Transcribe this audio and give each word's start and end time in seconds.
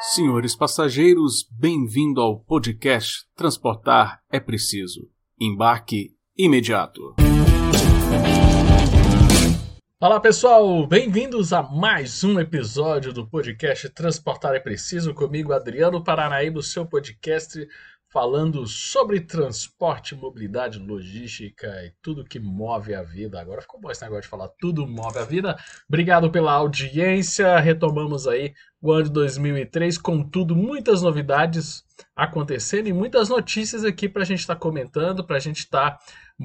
Senhores 0.00 0.54
passageiros, 0.54 1.48
bem-vindo 1.50 2.20
ao 2.20 2.38
podcast 2.40 3.24
Transportar 3.34 4.20
é 4.30 4.40
Preciso. 4.40 5.08
Embarque 5.40 6.10
imediato. 6.36 7.14
Olá 10.00 10.20
pessoal, 10.20 10.86
bem-vindos 10.86 11.52
a 11.52 11.62
mais 11.62 12.22
um 12.22 12.38
episódio 12.38 13.12
do 13.12 13.26
podcast 13.26 13.88
Transportar 13.88 14.54
é 14.54 14.60
Preciso, 14.60 15.14
comigo 15.14 15.52
Adriano 15.52 16.02
Paranaíba, 16.02 16.60
seu 16.60 16.84
podcast 16.84 17.66
falando 18.14 18.64
sobre 18.64 19.20
transporte, 19.20 20.14
mobilidade, 20.14 20.78
logística 20.78 21.66
e 21.84 21.92
tudo 22.00 22.24
que 22.24 22.38
move 22.38 22.94
a 22.94 23.02
vida. 23.02 23.40
Agora 23.40 23.60
ficou 23.60 23.80
bom 23.80 23.90
esse 23.90 24.02
negócio 24.02 24.22
de 24.22 24.28
falar 24.28 24.48
tudo 24.60 24.86
move 24.86 25.18
a 25.18 25.24
vida. 25.24 25.58
Obrigado 25.88 26.30
pela 26.30 26.52
audiência. 26.52 27.58
Retomamos 27.58 28.28
aí 28.28 28.54
o 28.80 28.92
ano 28.92 29.06
de 29.06 29.10
2003 29.10 29.98
com 29.98 30.22
tudo, 30.22 30.54
muitas 30.54 31.02
novidades 31.02 31.82
acontecendo 32.14 32.86
e 32.86 32.92
muitas 32.92 33.28
notícias 33.28 33.84
aqui 33.84 34.08
para 34.08 34.22
a 34.22 34.26
gente 34.26 34.38
estar 34.38 34.54
tá 34.54 34.60
comentando, 34.60 35.24
para 35.24 35.36
a 35.36 35.40
gente 35.40 35.58
estar 35.58 35.98
tá 35.98 35.98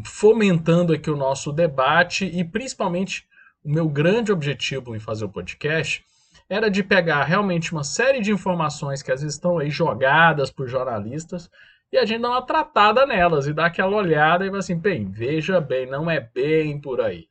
fomentando 0.04 0.92
aqui 0.92 1.12
o 1.12 1.16
nosso 1.16 1.52
debate 1.52 2.26
e 2.26 2.44
principalmente 2.44 3.28
o 3.64 3.72
meu 3.72 3.88
grande 3.88 4.32
objetivo 4.32 4.96
em 4.96 5.00
fazer 5.00 5.26
o 5.26 5.30
podcast 5.30 6.04
era 6.50 6.70
de 6.70 6.84
pegar 6.84 7.24
realmente 7.24 7.72
uma 7.72 7.84
série 7.84 8.20
de 8.20 8.32
informações 8.32 9.04
que 9.04 9.12
às 9.12 9.22
vezes 9.22 9.36
estão 9.36 9.60
aí 9.60 9.70
jogadas 9.70 10.50
por 10.50 10.68
jornalistas 10.68 11.50
e 11.92 11.98
a 11.98 12.06
gente 12.06 12.22
dá 12.22 12.30
uma 12.30 12.42
tratada 12.42 13.06
nelas 13.06 13.48
e 13.48 13.54
dá 13.54 13.68
aquela 13.68 13.96
olhada 13.96 14.46
e 14.46 14.50
vai 14.50 14.60
assim, 14.60 14.76
bem, 14.76 15.10
veja 15.10 15.62
bem, 15.62 15.86
não 15.86 16.10
é 16.10 16.20
bem 16.20 16.80
por 16.82 17.02
aí. 17.02 17.28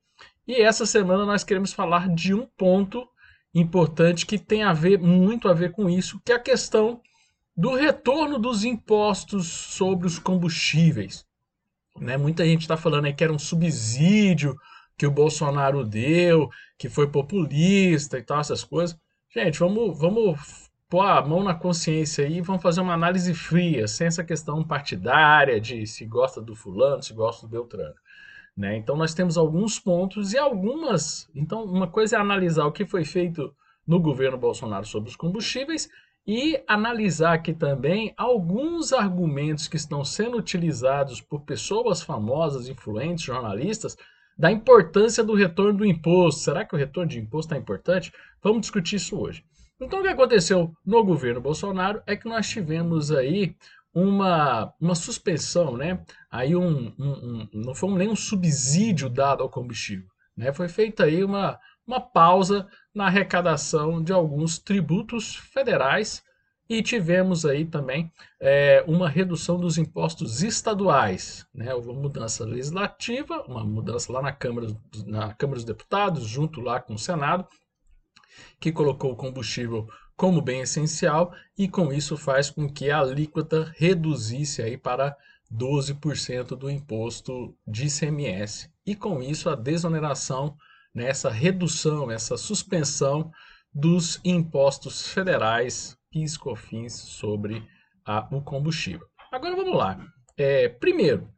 E 0.47 0.63
essa 0.63 0.87
semana 0.87 1.27
nós 1.27 1.45
queremos 1.45 1.73
falar 1.73 2.09
de 2.09 2.33
um 2.33 2.47
ponto 2.57 3.07
importante 3.55 4.25
que 4.25 4.39
tem 4.39 4.63
a 4.63 4.73
ver 4.73 4.99
muito 4.99 5.49
a 5.49 5.53
ver 5.53 5.73
com 5.73 5.91
isso, 5.91 6.21
que 6.25 6.33
é 6.33 6.37
a 6.37 6.41
questão 6.41 7.01
do 7.57 7.75
retorno 7.75 8.39
dos 8.39 8.65
impostos 8.65 9.49
sobre 9.49 10.07
os 10.07 10.19
combustíveis. 10.19 11.27
Né? 11.99 12.17
Muita 12.17 12.45
gente 12.45 12.63
está 12.63 12.77
falando 12.77 13.07
aí 13.07 13.13
que 13.13 13.25
era 13.25 13.33
um 13.33 13.39
subsídio 13.39 14.57
que 14.97 15.07
o 15.07 15.11
Bolsonaro 15.11 15.85
deu, 15.85 16.49
que 16.77 16.89
foi 16.89 17.09
populista 17.09 18.19
e 18.19 18.23
tal, 18.23 18.41
essas 18.41 18.65
coisas. 18.65 18.99
Gente, 19.31 19.59
vamos, 19.59 19.99
vamos 19.99 20.71
pôr 20.89 21.03
a 21.03 21.21
mão 21.21 21.45
na 21.45 21.55
consciência 21.55 22.25
aí 22.25 22.39
e 22.39 22.41
vamos 22.41 22.63
fazer 22.63 22.81
uma 22.81 22.95
análise 22.95 23.35
fria, 23.35 23.87
sem 23.87 24.07
essa 24.07 24.25
questão 24.25 24.65
partidária 24.65 25.61
de 25.61 25.87
se 25.87 26.07
gosta 26.07 26.41
do 26.41 26.57
fulano, 26.57 27.03
se 27.03 27.13
gosta 27.13 27.47
do 27.47 27.51
Beltrano. 27.51 27.95
Né? 28.57 28.77
Então 28.77 28.97
nós 28.97 29.13
temos 29.13 29.37
alguns 29.37 29.79
pontos 29.79 30.33
e 30.33 30.39
algumas. 30.39 31.31
Então, 31.35 31.63
uma 31.65 31.87
coisa 31.87 32.17
é 32.17 32.19
analisar 32.19 32.65
o 32.65 32.73
que 32.73 32.87
foi 32.87 33.05
feito 33.05 33.55
no 33.87 34.01
governo 34.01 34.39
Bolsonaro 34.39 34.87
sobre 34.87 35.11
os 35.11 35.17
combustíveis 35.17 35.89
e 36.27 36.63
analisar 36.67 37.35
aqui 37.35 37.53
também 37.53 38.13
alguns 38.17 38.93
argumentos 38.93 39.69
que 39.69 39.77
estão 39.77 40.05
sendo 40.05 40.39
utilizados 40.39 41.21
por 41.21 41.43
pessoas 41.43 42.03
famosas, 42.03 42.69
influentes, 42.69 43.25
jornalistas, 43.25 43.97
da 44.39 44.53
importância 44.53 45.25
do 45.25 45.35
retorno 45.35 45.79
do 45.79 45.85
imposto. 45.85 46.43
Será 46.43 46.65
que 46.65 46.75
o 46.75 46.79
retorno 46.79 47.11
de 47.11 47.19
imposto 47.19 47.55
é 47.55 47.59
importante? 47.59 48.13
Vamos 48.43 48.61
discutir 48.63 48.97
isso 48.97 49.19
hoje. 49.19 49.45
Então, 49.81 50.01
o 50.01 50.03
que 50.03 50.09
aconteceu 50.09 50.73
no 50.85 51.05
governo 51.05 51.41
Bolsonaro 51.41 52.03
é 52.07 52.17
que 52.17 52.29
nós 52.29 52.49
tivemos 52.49 53.11
aí 53.11 53.57
uma, 53.93 54.73
uma 54.81 54.95
suspensão, 54.95 55.77
né? 55.77 56.05
Aí 56.31 56.55
um, 56.55 56.93
um, 56.99 57.09
um 57.09 57.49
não 57.53 57.75
foi 57.75 57.91
nem 57.95 58.09
um 58.09 58.17
subsídio 58.17 59.09
dado 59.09 59.43
ao 59.43 59.49
combustível, 59.49 60.09
né? 60.37 60.53
Foi 60.53 60.69
feita 60.69 61.05
aí 61.05 61.25
uma, 61.25 61.59
uma 61.87 62.01
pausa 62.01 62.67
na 62.95 63.07
arrecadação 63.07 64.03
de 64.03 64.13
alguns 64.13 64.59
tributos 64.59 65.37
federais 65.37 66.23
e 66.69 66.83
tivemos 66.83 67.47
aí 67.47 67.65
também 67.65 68.13
é, 68.39 68.85
uma 68.87 69.09
redução 69.09 69.59
dos 69.59 69.79
impostos 69.79 70.43
estaduais, 70.43 71.47
né? 71.55 71.75
uma 71.75 71.95
mudança 71.95 72.45
legislativa, 72.45 73.43
uma 73.49 73.65
mudança 73.65 74.13
lá 74.13 74.21
na 74.21 74.33
Câmara, 74.33 74.69
na 75.07 75.33
Câmara 75.33 75.57
dos 75.57 75.65
Deputados, 75.65 76.25
junto 76.25 76.61
lá 76.61 76.79
com 76.79 76.95
o 76.95 76.99
Senado, 76.99 77.47
que 78.61 78.71
colocou 78.71 79.13
o 79.13 79.17
combustível 79.17 79.89
como 80.15 80.43
bem 80.43 80.61
essencial 80.61 81.33
e 81.57 81.69
com 81.69 81.93
isso 81.93 82.17
faz 82.17 82.51
com 82.51 82.69
que 82.69 82.91
a 82.91 83.01
alíquota 83.01 83.73
reduzisse 83.77 84.61
aí 84.61 84.77
para 84.77 85.17
12% 85.51 86.57
do 86.57 86.71
imposto 86.71 87.57
de 87.67 87.87
ICMS. 87.87 88.71
E 88.85 88.95
com 88.95 89.23
isso 89.23 89.49
a 89.49 89.55
desoneração, 89.55 90.57
nessa 90.95 91.31
né, 91.31 91.37
redução, 91.37 92.11
essa 92.11 92.37
suspensão 92.37 93.31
dos 93.73 94.21
impostos 94.25 95.09
federais 95.09 95.98
PIS 96.11 96.37
COFINS 96.37 96.93
sobre 96.93 97.63
a, 98.05 98.27
o 98.35 98.41
combustível. 98.41 99.07
Agora 99.31 99.55
vamos 99.55 99.77
lá. 99.77 99.99
É, 100.37 100.69
primeiro, 100.69 101.29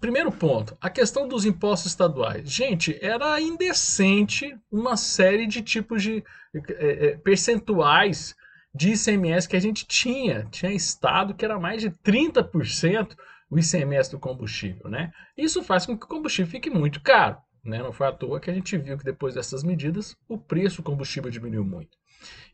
primeiro 0.00 0.32
ponto, 0.32 0.76
a 0.80 0.90
questão 0.90 1.28
dos 1.28 1.44
impostos 1.44 1.92
estaduais. 1.92 2.50
Gente, 2.50 2.98
era 3.00 3.40
indecente 3.40 4.56
uma 4.70 4.96
série 4.96 5.46
de 5.46 5.62
tipos 5.62 6.02
de 6.02 6.24
é, 6.54 7.06
é 7.08 7.16
percentuais 7.16 8.34
de 8.74 8.92
ICMS 8.92 9.48
que 9.48 9.56
a 9.56 9.60
gente 9.60 9.86
tinha. 9.86 10.46
Tinha 10.50 10.72
estado 10.72 11.34
que 11.34 11.44
era 11.44 11.58
mais 11.58 11.80
de 11.80 11.90
30% 11.90 13.16
o 13.50 13.58
ICMS 13.58 14.10
do 14.10 14.18
combustível, 14.18 14.90
né? 14.90 15.12
Isso 15.36 15.62
faz 15.62 15.86
com 15.86 15.96
que 15.96 16.04
o 16.04 16.08
combustível 16.08 16.50
fique 16.50 16.68
muito 16.68 17.00
caro, 17.00 17.38
né? 17.64 17.78
Não 17.78 17.92
foi 17.92 18.06
à 18.08 18.12
toa 18.12 18.40
que 18.40 18.50
a 18.50 18.54
gente 18.54 18.76
viu 18.76 18.98
que 18.98 19.04
depois 19.04 19.34
dessas 19.34 19.62
medidas 19.62 20.16
o 20.28 20.36
preço 20.36 20.78
do 20.78 20.82
combustível 20.82 21.30
diminuiu 21.30 21.64
muito. 21.64 21.96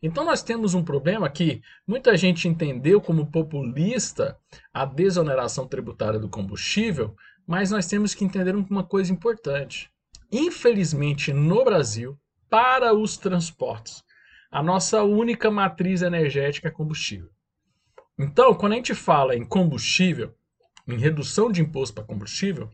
Então 0.01 0.25
nós 0.25 0.43
temos 0.43 0.73
um 0.73 0.83
problema 0.83 1.29
que 1.29 1.61
muita 1.87 2.17
gente 2.17 2.47
entendeu 2.47 2.99
como 2.99 3.31
populista 3.31 4.37
a 4.73 4.85
desoneração 4.85 5.67
tributária 5.67 6.19
do 6.19 6.29
combustível, 6.29 7.15
mas 7.47 7.71
nós 7.71 7.87
temos 7.87 8.13
que 8.13 8.25
entender 8.25 8.55
uma 8.55 8.83
coisa 8.83 9.11
importante. 9.11 9.89
Infelizmente, 10.31 11.31
no 11.31 11.63
Brasil, 11.63 12.17
para 12.49 12.93
os 12.93 13.17
transportes, 13.17 14.03
a 14.51 14.61
nossa 14.61 15.03
única 15.03 15.49
matriz 15.49 16.01
energética 16.01 16.67
é 16.67 16.71
combustível. 16.71 17.29
Então, 18.17 18.53
quando 18.53 18.73
a 18.73 18.75
gente 18.75 18.93
fala 18.93 19.35
em 19.35 19.43
combustível, 19.43 20.33
em 20.87 20.97
redução 20.97 21.51
de 21.51 21.61
imposto 21.61 21.95
para 21.95 22.03
combustível, 22.03 22.69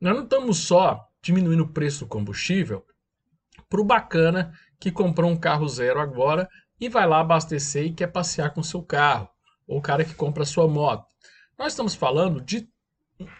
nós 0.00 0.14
não 0.14 0.24
estamos 0.24 0.58
só 0.58 1.08
diminuindo 1.22 1.62
o 1.62 1.68
preço 1.68 2.00
do 2.00 2.08
combustível 2.08 2.84
para 3.68 3.80
o 3.80 3.84
bacana 3.84 4.52
que 4.82 4.90
comprou 4.90 5.30
um 5.30 5.36
carro 5.36 5.68
zero 5.68 6.00
agora 6.00 6.50
e 6.80 6.88
vai 6.88 7.06
lá 7.06 7.20
abastecer 7.20 7.84
e 7.84 7.92
quer 7.92 8.08
passear 8.08 8.52
com 8.52 8.64
seu 8.64 8.82
carro, 8.82 9.28
ou 9.64 9.78
o 9.78 9.80
cara 9.80 10.04
que 10.04 10.12
compra 10.12 10.44
sua 10.44 10.66
moto. 10.66 11.06
Nós 11.56 11.72
estamos 11.72 11.94
falando 11.94 12.40
de 12.40 12.68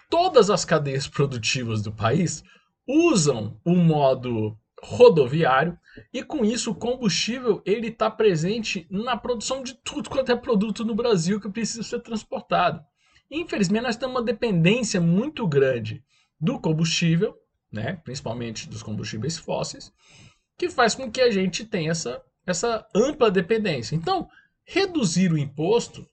todas 0.09 0.51
as 0.51 0.65
cadeias 0.65 1.09
produtivas 1.11 1.83
do 1.83 1.91
país 1.91 2.45
usam 2.87 3.61
o 3.65 3.75
modo 3.75 4.57
rodoviário 4.81 5.77
e 6.13 6.23
com 6.23 6.45
isso 6.45 6.71
o 6.71 6.77
combustível 6.77 7.61
ele 7.67 7.89
está 7.89 8.09
presente 8.09 8.87
na 8.89 9.17
produção 9.17 9.65
de 9.65 9.75
tudo 9.75 10.09
quanto 10.09 10.31
é 10.31 10.37
produto 10.37 10.85
no 10.85 10.95
Brasil 10.95 11.41
que 11.41 11.49
precisa 11.49 11.83
ser 11.83 12.01
transportado. 12.03 12.81
Infelizmente 13.29 13.83
nós 13.83 13.97
temos 13.97 14.15
uma 14.15 14.23
dependência 14.23 15.01
muito 15.01 15.45
grande 15.49 16.05
do 16.41 16.61
combustível, 16.61 17.37
né, 17.73 17.95
principalmente 18.05 18.69
dos 18.69 18.83
combustíveis 18.83 19.37
fósseis, 19.37 19.93
que 20.63 20.71
faz 20.71 20.95
com 20.95 21.11
que 21.11 21.21
a 21.21 21.29
gente 21.29 21.65
tenha 21.65 21.91
essa, 21.91 22.23
essa 22.47 22.87
ampla 22.95 23.33
dependência. 23.33 23.97
Então, 23.97 24.29
reduzir 24.65 25.33
o 25.33 25.37
imposto 25.37 26.09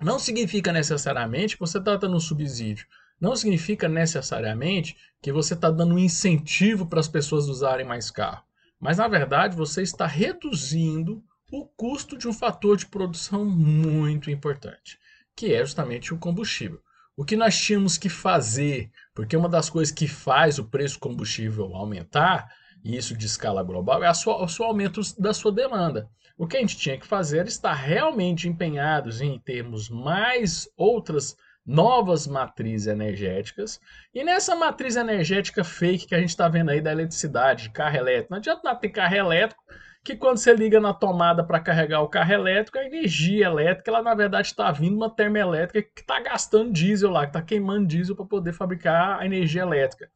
não 0.00 0.18
significa 0.18 0.72
necessariamente 0.72 1.54
que 1.54 1.60
você 1.60 1.76
está 1.76 1.94
dando 1.94 2.16
um 2.16 2.20
subsídio. 2.20 2.86
Não 3.20 3.36
significa 3.36 3.86
necessariamente 3.86 4.96
que 5.20 5.30
você 5.30 5.52
está 5.52 5.70
dando 5.70 5.96
um 5.96 5.98
incentivo 5.98 6.86
para 6.86 6.98
as 6.98 7.08
pessoas 7.08 7.46
usarem 7.46 7.84
mais 7.84 8.10
carro. 8.10 8.42
Mas, 8.80 8.96
na 8.96 9.06
verdade, 9.06 9.54
você 9.54 9.82
está 9.82 10.06
reduzindo 10.06 11.22
o 11.52 11.66
custo 11.66 12.16
de 12.16 12.26
um 12.26 12.32
fator 12.32 12.78
de 12.78 12.86
produção 12.86 13.44
muito 13.44 14.30
importante, 14.30 14.98
que 15.36 15.52
é 15.52 15.58
justamente 15.58 16.14
o 16.14 16.18
combustível. 16.18 16.80
O 17.14 17.22
que 17.22 17.36
nós 17.36 17.54
tínhamos 17.54 17.98
que 17.98 18.08
fazer, 18.08 18.90
porque 19.14 19.36
uma 19.36 19.48
das 19.48 19.68
coisas 19.68 19.94
que 19.94 20.08
faz 20.08 20.58
o 20.58 20.64
preço 20.64 20.94
do 20.94 21.00
combustível 21.00 21.76
aumentar 21.76 22.50
e 22.84 22.96
isso 22.96 23.16
de 23.16 23.24
escala 23.24 23.62
global, 23.62 24.04
é 24.04 24.12
sua, 24.12 24.44
o 24.44 24.48
seu 24.48 24.66
aumento 24.66 25.00
da 25.18 25.32
sua 25.32 25.50
demanda. 25.50 26.08
O 26.36 26.46
que 26.46 26.58
a 26.58 26.60
gente 26.60 26.76
tinha 26.76 26.98
que 26.98 27.06
fazer 27.06 27.38
era 27.38 27.48
estar 27.48 27.72
realmente 27.72 28.46
empenhados 28.46 29.22
em 29.22 29.38
termos 29.38 29.88
mais 29.88 30.68
outras 30.76 31.34
novas 31.64 32.26
matrizes 32.26 32.86
energéticas. 32.86 33.80
E 34.12 34.22
nessa 34.22 34.54
matriz 34.54 34.96
energética 34.96 35.64
fake 35.64 36.08
que 36.08 36.14
a 36.14 36.20
gente 36.20 36.28
está 36.28 36.46
vendo 36.46 36.70
aí 36.70 36.80
da 36.80 36.92
eletricidade, 36.92 37.64
de 37.64 37.70
carro 37.70 37.96
elétrico, 37.96 38.32
não 38.32 38.38
adianta 38.38 38.60
nada 38.62 38.78
ter 38.78 38.90
carro 38.90 39.14
elétrico, 39.14 39.64
que 40.04 40.14
quando 40.14 40.36
você 40.36 40.52
liga 40.52 40.78
na 40.78 40.92
tomada 40.92 41.42
para 41.42 41.60
carregar 41.60 42.02
o 42.02 42.08
carro 42.08 42.34
elétrico, 42.34 42.78
a 42.78 42.84
energia 42.84 43.46
elétrica, 43.46 43.90
ela 43.90 44.02
na 44.02 44.14
verdade 44.14 44.48
está 44.48 44.70
vindo 44.70 44.96
uma 44.96 45.08
termoelétrica 45.08 45.88
que 45.94 46.02
está 46.02 46.20
gastando 46.20 46.70
diesel 46.70 47.10
lá, 47.10 47.22
que 47.22 47.30
está 47.30 47.40
queimando 47.40 47.86
diesel 47.86 48.14
para 48.14 48.26
poder 48.26 48.52
fabricar 48.52 49.18
a 49.18 49.24
energia 49.24 49.62
elétrica 49.62 50.10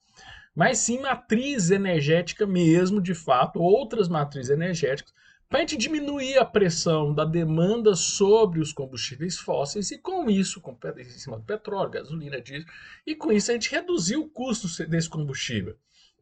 mas 0.59 0.79
sim 0.79 0.99
matriz 0.99 1.71
energética 1.71 2.45
mesmo, 2.45 3.01
de 3.01 3.15
fato, 3.15 3.61
outras 3.61 4.09
matrizes 4.09 4.51
energéticas, 4.51 5.15
para 5.49 5.59
a 5.59 5.61
gente 5.61 5.77
diminuir 5.77 6.37
a 6.37 6.45
pressão 6.45 7.15
da 7.15 7.25
demanda 7.25 7.95
sobre 7.95 8.59
os 8.59 8.73
combustíveis 8.73 9.39
fósseis 9.39 9.93
e 9.93 9.99
com 9.99 10.29
isso, 10.29 10.61
com, 10.61 10.77
em 10.97 11.05
cima 11.05 11.37
do 11.37 11.45
petróleo, 11.45 11.93
gasolina, 11.93 12.41
diesel, 12.41 12.67
e 13.07 13.15
com 13.15 13.31
isso 13.31 13.53
a 13.53 13.55
gente 13.55 13.71
reduzir 13.71 14.17
o 14.17 14.29
custo 14.29 14.67
desse 14.89 15.09
combustível. 15.09 15.77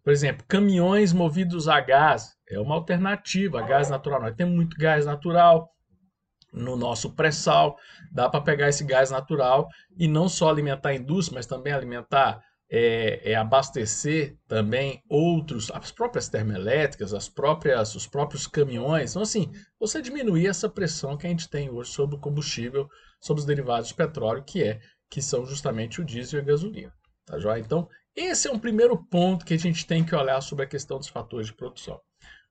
Por 0.05 0.13
exemplo, 0.13 0.45
caminhões 0.47 1.15
movidos 1.15 1.67
a 1.67 1.81
gás 1.81 2.37
é 2.47 2.61
uma 2.61 2.75
alternativa, 2.75 3.61
a 3.61 3.67
gás 3.67 3.89
natural. 3.89 4.21
Nós 4.21 4.37
temos 4.37 4.55
muito 4.55 4.77
gás 4.77 5.07
natural, 5.07 5.75
no 6.53 6.77
nosso 6.77 7.11
pré-sal. 7.13 7.79
Dá 8.13 8.29
para 8.29 8.41
pegar 8.41 8.69
esse 8.69 8.85
gás 8.85 9.11
natural 9.11 9.69
e 9.97 10.07
não 10.07 10.29
só 10.29 10.51
alimentar 10.51 10.91
a 10.91 10.95
indústria, 10.95 11.37
mas 11.37 11.47
também 11.47 11.73
alimentar, 11.73 12.43
é, 12.71 13.33
é, 13.33 13.35
abastecer 13.35 14.37
também 14.49 15.03
outros, 15.09 15.71
as 15.73 15.93
próprias 15.93 16.29
termoelétricas, 16.29 17.15
as 17.15 17.29
próprias, 17.29 17.95
os 17.95 18.07
próprios 18.07 18.47
caminhões. 18.47 19.11
Então, 19.11 19.23
assim, 19.23 19.53
você 19.79 20.03
diminuir 20.03 20.49
essa 20.49 20.69
pressão 20.69 21.17
que 21.17 21.27
a 21.27 21.31
gente 21.31 21.49
tem 21.49 21.71
hoje 21.71 21.91
sobre 21.91 22.17
o 22.17 22.21
combustível, 22.21 22.89
sobre 23.21 23.41
os 23.41 23.47
derivados 23.47 23.89
de 23.89 23.95
petróleo, 23.95 24.45
que 24.45 24.63
é 24.63 24.81
que 25.09 25.23
são 25.23 25.47
justamente 25.47 26.01
o 26.01 26.05
diesel 26.05 26.41
e 26.41 26.43
a 26.43 26.47
gasolina. 26.47 26.93
Tá 27.25 27.39
joia? 27.39 27.61
Então, 27.61 27.89
esse 28.15 28.49
é 28.49 28.53
um 28.53 28.59
primeiro 28.59 28.97
ponto 28.97 29.45
que 29.45 29.55
a 29.55 29.59
gente 29.59 29.87
tem 29.87 30.05
que 30.05 30.15
olhar 30.15 30.41
sobre 30.41 30.65
a 30.65 30.69
questão 30.69 30.99
dos 30.99 31.09
fatores 31.09 31.47
de 31.47 31.55
produção. 31.55 32.01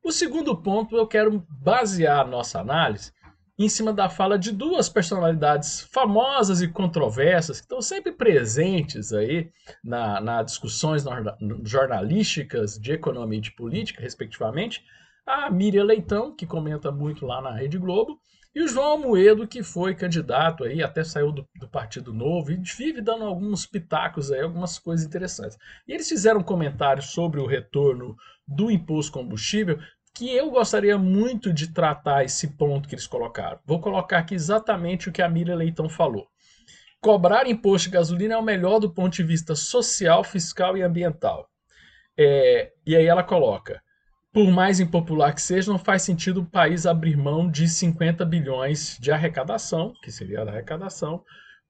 O 0.04 0.12
segundo 0.12 0.56
ponto, 0.56 0.96
eu 0.96 1.08
quero 1.08 1.44
basear 1.50 2.20
a 2.20 2.28
nossa 2.28 2.60
análise 2.60 3.12
em 3.58 3.70
cima 3.70 3.94
da 3.94 4.10
fala 4.10 4.38
de 4.38 4.52
duas 4.52 4.90
personalidades 4.90 5.82
famosas 5.92 6.62
e 6.62 6.68
controversas 6.68 7.60
que 7.60 7.66
estão 7.66 7.82
sempre 7.82 8.12
presentes 8.12 9.14
aí 9.14 9.50
na, 9.84 10.20
na 10.20 10.44
discussões 10.44 11.04
jornalísticas 11.64 12.78
de 12.78 12.92
economia 12.92 13.40
e 13.40 13.42
de 13.42 13.52
política, 13.52 14.02
respectivamente, 14.02 14.84
a 15.26 15.50
Miriam 15.50 15.86
Leitão, 15.86 16.36
que 16.36 16.46
comenta 16.46 16.92
muito 16.92 17.26
lá 17.26 17.42
na 17.42 17.52
Rede 17.52 17.78
Globo, 17.78 18.20
e 18.54 18.62
o 18.64 18.68
João 18.70 18.98
Moedo, 18.98 19.46
que 19.46 19.62
foi 19.62 19.94
candidato 19.94 20.64
aí, 20.64 20.82
até 20.82 21.04
saiu 21.04 21.30
do, 21.30 21.46
do, 21.60 21.68
Partido 21.68 22.14
Novo 22.14 22.52
e 22.52 22.56
vive 22.56 23.02
dando 23.02 23.26
alguns 23.26 23.66
pitacos 23.66 24.32
aí, 24.32 24.40
algumas 24.40 24.80
coisas 24.80 25.06
interessantes. 25.06 25.58
E 25.86 25.92
eles 25.92 26.08
fizeram 26.08 26.42
comentários 26.42 27.08
sobre 27.08 27.42
o 27.42 27.46
retorno 27.46 28.16
do 28.48 28.72
imposto 28.72 29.12
combustível, 29.12 29.78
que 30.16 30.34
eu 30.34 30.50
gostaria 30.50 30.98
muito 30.98 31.52
de 31.52 31.68
tratar 31.68 32.24
esse 32.24 32.48
ponto 32.56 32.88
que 32.88 32.96
eles 32.96 33.06
colocaram. 33.06 33.60
Vou 33.66 33.82
colocar 33.82 34.20
aqui 34.20 34.34
exatamente 34.34 35.10
o 35.10 35.12
que 35.12 35.22
a 35.22 35.28
Miriam 35.28 35.58
Leitão 35.58 35.90
falou. 35.90 36.26
Cobrar 37.02 37.48
imposto 37.48 37.90
de 37.90 37.94
gasolina 37.94 38.36
é 38.36 38.38
o 38.38 38.42
melhor 38.42 38.80
do 38.80 38.90
ponto 38.90 39.14
de 39.14 39.24
vista 39.24 39.54
social, 39.56 40.24
fiscal 40.24 40.78
e 40.78 40.82
ambiental. 40.82 41.50
É, 42.18 42.72
e 42.86 42.96
aí 42.96 43.06
ela 43.06 43.24
coloca: 43.24 43.84
por 44.32 44.50
mais 44.50 44.80
impopular 44.80 45.36
que 45.36 45.42
seja, 45.42 45.70
não 45.70 45.78
faz 45.78 46.04
sentido 46.04 46.42
o 46.42 46.46
país 46.46 46.86
abrir 46.86 47.18
mão 47.18 47.52
de 47.52 47.68
50 47.68 48.24
bilhões 48.26 48.98
de 49.00 49.12
arrecadação, 49.12 49.94
que 50.02 50.12
seria 50.12 50.42
a 50.42 50.48
arrecadação, 50.48 51.24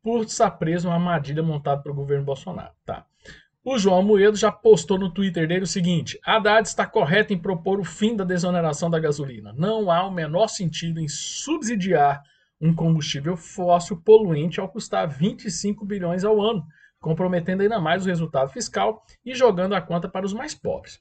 por 0.03 0.23
estar 0.23 0.51
preso 0.51 0.87
uma 0.87 0.93
armadilha 0.93 1.41
montada 1.41 1.81
pelo 1.81 1.95
governo 1.95 2.23
Bolsonaro. 2.23 2.73
Tá. 2.85 3.07
O 3.67 3.79
João 3.79 4.03
Moedo 4.03 4.37
já 4.37 4.51
postou 4.51 4.99
no 4.99 5.09
Twitter 5.09 5.47
dele 5.47 5.63
o 5.63 5.67
seguinte: 5.67 6.19
Haddad 6.23 6.67
está 6.67 6.85
correto 6.85 7.33
em 7.33 7.37
propor 7.37 7.79
o 7.79 7.83
fim 7.83 8.15
da 8.15 8.23
desoneração 8.23 8.91
da 8.91 8.99
gasolina. 8.99 9.51
Não 9.57 9.89
há 9.89 10.05
o 10.05 10.11
menor 10.11 10.49
sentido 10.49 10.99
em 10.99 11.07
subsidiar 11.07 12.21
um 12.61 12.75
combustível 12.75 13.35
fóssil 13.35 13.97
poluente 13.97 14.59
ao 14.59 14.69
custar 14.69 15.09
25 15.09 15.83
bilhões 15.83 16.23
ao 16.23 16.39
ano, 16.39 16.63
comprometendo 16.99 17.61
ainda 17.61 17.79
mais 17.79 18.05
o 18.05 18.07
resultado 18.07 18.51
fiscal 18.51 19.03
e 19.25 19.33
jogando 19.33 19.73
a 19.73 19.81
conta 19.81 20.07
para 20.07 20.27
os 20.27 20.33
mais 20.33 20.53
pobres. 20.53 20.99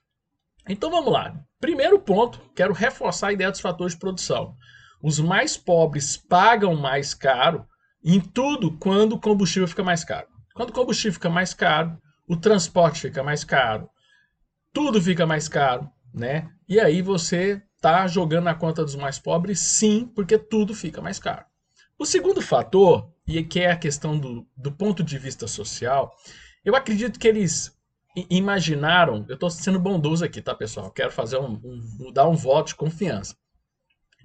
Então 0.67 0.91
vamos 0.91 1.13
lá. 1.13 1.39
Primeiro 1.61 1.99
ponto, 1.99 2.41
quero 2.57 2.73
reforçar 2.73 3.29
a 3.29 3.33
ideia 3.35 3.51
dos 3.51 3.61
fatores 3.61 3.93
de 3.93 4.01
produção. 4.01 4.57
Os 5.03 5.21
mais 5.21 5.55
pobres 5.55 6.17
pagam 6.17 6.75
mais 6.75 7.13
caro 7.13 7.67
em 8.03 8.19
tudo 8.19 8.75
quando 8.79 9.17
o 9.17 9.21
combustível 9.21 9.69
fica 9.69 9.85
mais 9.85 10.03
caro. 10.03 10.29
Quando 10.55 10.71
o 10.71 10.73
combustível 10.73 11.13
fica 11.13 11.29
mais 11.29 11.53
caro, 11.53 11.99
o 12.27 12.37
transporte 12.37 13.01
fica 13.01 13.23
mais 13.23 13.45
caro, 13.45 13.89
tudo 14.73 15.01
fica 15.01 15.27
mais 15.27 15.49
caro, 15.49 15.91
né? 16.13 16.51
E 16.69 16.81
aí 16.81 17.03
você 17.03 17.63
tá 17.81 18.07
jogando 18.07 18.45
na 18.45 18.55
conta 18.55 18.83
dos 18.83 18.97
mais 18.97 19.19
pobres, 19.19 19.61
sim, 19.61 20.11
porque 20.15 20.39
tudo 20.39 20.75
fica 20.75 21.03
mais 21.03 21.19
caro. 21.19 21.45
O 21.99 22.07
segundo 22.07 22.41
fator, 22.41 23.13
e 23.27 23.43
que 23.45 23.61
é 23.61 23.71
a 23.71 23.77
questão 23.77 24.19
do, 24.19 24.47
do 24.57 24.73
ponto 24.73 25.03
de 25.03 25.19
vista 25.19 25.47
social, 25.47 26.15
eu 26.65 26.75
acredito 26.75 27.19
que 27.19 27.29
eles 27.29 27.77
imaginaram, 28.31 29.25
eu 29.29 29.35
estou 29.35 29.51
sendo 29.51 29.79
bondoso 29.79 30.25
aqui, 30.25 30.41
tá, 30.41 30.55
pessoal? 30.55 30.91
quero 30.91 31.11
fazer 31.11 31.39
um, 31.39 31.61
um, 31.63 32.13
dar 32.13 32.29
um 32.29 32.35
voto 32.35 32.69
de 32.69 32.75
confiança. 32.75 33.37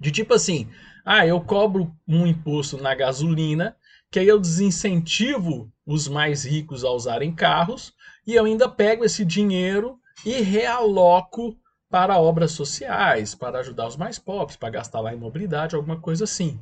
De 0.00 0.10
tipo 0.10 0.32
assim, 0.32 0.68
ah, 1.04 1.26
eu 1.26 1.40
cobro 1.40 1.94
um 2.08 2.26
imposto 2.26 2.78
na 2.78 2.94
gasolina 2.94 3.76
que 4.10 4.18
aí 4.18 4.26
eu 4.26 4.40
desincentivo 4.40 5.72
os 5.86 6.08
mais 6.08 6.44
ricos 6.44 6.84
a 6.84 6.90
usarem 6.90 7.34
carros 7.34 7.92
e 8.26 8.34
eu 8.34 8.44
ainda 8.44 8.68
pego 8.68 9.04
esse 9.04 9.24
dinheiro 9.24 9.98
e 10.24 10.40
realoco 10.40 11.56
para 11.88 12.18
obras 12.18 12.52
sociais, 12.52 13.34
para 13.34 13.60
ajudar 13.60 13.88
os 13.88 13.96
mais 13.96 14.18
pobres, 14.18 14.56
para 14.56 14.70
gastar 14.70 15.00
lá 15.00 15.12
em 15.12 15.18
mobilidade, 15.18 15.74
alguma 15.74 16.00
coisa 16.00 16.24
assim. 16.24 16.60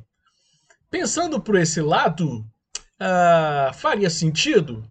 Pensando 0.89 1.39
por 1.39 1.55
esse 1.55 1.81
lado, 1.81 2.39
uh, 2.39 3.73
faria 3.75 4.09
sentido? 4.09 4.83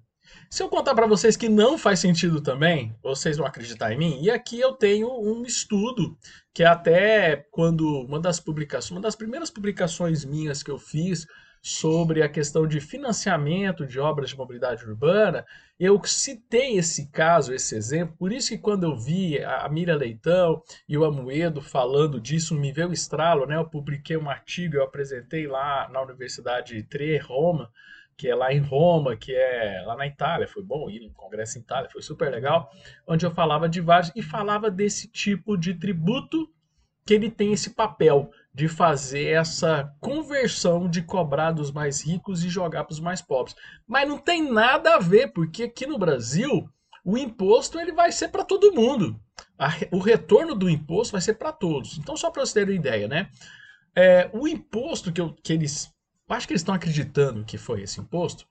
Se 0.51 0.63
eu 0.63 0.69
contar 0.69 0.95
para 0.95 1.07
vocês 1.07 1.37
que 1.37 1.49
não 1.49 1.77
faz 1.77 1.99
sentido 1.99 2.41
também, 2.41 2.95
vocês 3.03 3.37
vão 3.37 3.47
acreditar 3.47 3.93
em 3.93 3.99
mim. 3.99 4.19
E 4.23 4.31
aqui 4.31 4.59
eu 4.61 4.73
tenho 4.73 5.11
um 5.11 5.45
estudo 5.45 6.17
que 6.55 6.65
até 6.65 7.45
quando 7.51 7.85
uma 8.03 8.21
das 8.21 8.41
publicações, 8.41 8.93
uma 8.93 9.01
das 9.01 9.17
primeiras 9.17 9.51
publicações 9.51 10.25
minhas 10.25 10.63
que 10.63 10.71
eu 10.71 10.79
fiz 10.79 11.27
sobre 11.63 12.23
a 12.23 12.29
questão 12.29 12.67
de 12.67 12.81
financiamento 12.81 13.87
de 13.87 13.99
obras 13.99 14.31
de 14.31 14.37
mobilidade 14.37 14.85
urbana, 14.85 15.45
eu 15.79 16.01
citei 16.05 16.77
esse 16.77 17.09
caso, 17.11 17.55
esse 17.55 17.77
exemplo, 17.77 18.17
por 18.19 18.33
isso 18.33 18.49
que 18.49 18.59
quando 18.59 18.85
eu 18.85 18.97
vi 18.97 19.43
a 19.43 19.69
Miriam 19.69 19.97
Leitão 19.97 20.63
e 20.89 20.99
o 20.99 21.05
Amoedo 21.05 21.61
falando 21.61 22.21
disso, 22.21 22.55
me 22.55 22.73
veio 22.73 22.89
o 22.89 22.93
estralo, 22.93 23.47
né? 23.47 23.57
Eu 23.57 23.69
publiquei 23.69 24.17
um 24.17 24.29
artigo, 24.29 24.77
eu 24.77 24.83
apresentei 24.83 25.47
lá 25.47 25.89
na 25.89 26.03
Universidade 26.03 26.83
Tre 26.83 27.19
Roma, 27.19 27.71
que 28.17 28.29
é 28.29 28.35
lá 28.35 28.53
em 28.53 28.59
Roma, 28.59 29.17
que 29.17 29.33
é 29.33 29.85
lá 29.87 29.97
na 29.97 30.07
Itália, 30.07 30.49
foi 30.49 30.63
bom 30.63 30.91
ir 30.91 31.01
no 31.01 31.13
congresso 31.13 31.57
em 31.57 31.61
Itália, 31.61 31.89
foi 31.89 32.03
super 32.03 32.29
legal, 32.29 32.69
onde 33.07 33.25
eu 33.25 33.31
falava 33.31 33.69
de 33.69 33.81
vários 33.81 34.11
e 34.17 34.21
falava 34.21 34.69
desse 34.69 35.07
tipo 35.09 35.57
de 35.57 35.75
tributo 35.75 36.51
que 37.07 37.15
ele 37.15 37.31
tem 37.31 37.53
esse 37.53 37.71
papel 37.71 38.31
de 38.59 38.67
fazer 38.67 39.27
essa 39.27 39.95
conversão 40.01 40.91
de 40.91 41.01
cobrar 41.01 41.53
dos 41.53 41.71
mais 41.71 42.05
ricos 42.05 42.43
e 42.43 42.49
jogar 42.49 42.83
para 42.83 42.93
os 42.93 42.99
mais 42.99 43.23
pobres. 43.23 43.55
Mas 43.87 44.09
não 44.09 44.19
tem 44.19 44.51
nada 44.51 44.97
a 44.97 44.99
ver, 44.99 45.29
porque 45.29 45.63
aqui 45.63 45.87
no 45.87 45.97
Brasil 45.97 46.69
o 47.05 47.17
imposto 47.17 47.79
ele 47.79 47.93
vai 47.93 48.11
ser 48.11 48.31
para 48.31 48.43
todo 48.43 48.75
mundo. 48.75 49.17
o 49.93 50.01
retorno 50.01 50.57
do 50.57 50.69
imposto 50.69 51.13
vai 51.13 51.21
ser 51.21 51.35
para 51.35 51.53
todos. 51.53 51.99
Então, 51.99 52.17
só 52.17 52.33
para 52.33 52.45
vocês 52.45 52.53
terem 52.53 52.75
uma 52.75 52.81
ideia, 52.81 53.07
né? 53.07 53.31
É, 53.95 54.29
o 54.33 54.49
imposto 54.49 55.13
que, 55.13 55.21
eu, 55.21 55.33
que 55.41 55.53
eles. 55.53 55.95
Acho 56.29 56.49
que 56.49 56.53
eles 56.53 56.63
estão 56.63 56.75
acreditando 56.75 57.45
que 57.45 57.57
foi 57.57 57.83
esse 57.83 58.01
imposto, 58.01 58.45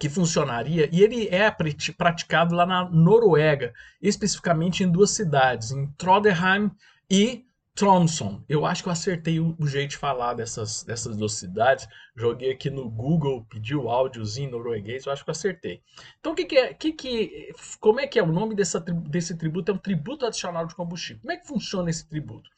que 0.00 0.08
funcionaria, 0.08 0.88
e 0.92 1.00
ele 1.00 1.28
é 1.28 1.48
praticado 1.96 2.56
lá 2.56 2.66
na 2.66 2.90
Noruega, 2.90 3.72
especificamente 4.00 4.82
em 4.82 4.90
duas 4.90 5.12
cidades, 5.12 5.70
em 5.70 5.86
Trondheim 5.92 6.72
e 7.08 7.44
Thompson, 7.74 8.44
eu 8.48 8.66
acho 8.66 8.82
que 8.82 8.88
eu 8.90 8.92
acertei 8.92 9.40
o, 9.40 9.56
o, 9.58 9.66
jeito 9.66 9.90
de 9.90 9.96
falar 9.96 10.34
dessas, 10.34 10.84
dessas 10.84 11.16
duas 11.16 11.32
cidades. 11.32 11.88
Joguei 12.14 12.52
aqui 12.52 12.68
no 12.68 12.90
Google, 12.90 13.46
pedi 13.48 13.74
o 13.74 13.88
áudiozinho 13.88 14.50
norueguês, 14.50 15.06
eu 15.06 15.12
acho 15.12 15.24
que 15.24 15.30
eu 15.30 15.32
acertei. 15.32 15.80
Então, 16.20 16.34
que, 16.34 16.44
que 16.44 16.58
é? 16.58 16.74
Que 16.74 16.92
que, 16.92 17.52
como 17.80 17.98
é 17.98 18.06
que 18.06 18.18
é 18.18 18.22
o 18.22 18.30
nome 18.30 18.54
dessa, 18.54 18.78
desse 18.78 19.36
tributo? 19.38 19.72
É 19.72 19.74
um 19.74 19.78
tributo 19.78 20.26
adicional 20.26 20.66
de 20.66 20.74
combustível. 20.74 21.22
Como 21.22 21.32
é 21.32 21.36
que 21.38 21.48
funciona 21.48 21.88
esse 21.88 22.06
tributo? 22.06 22.50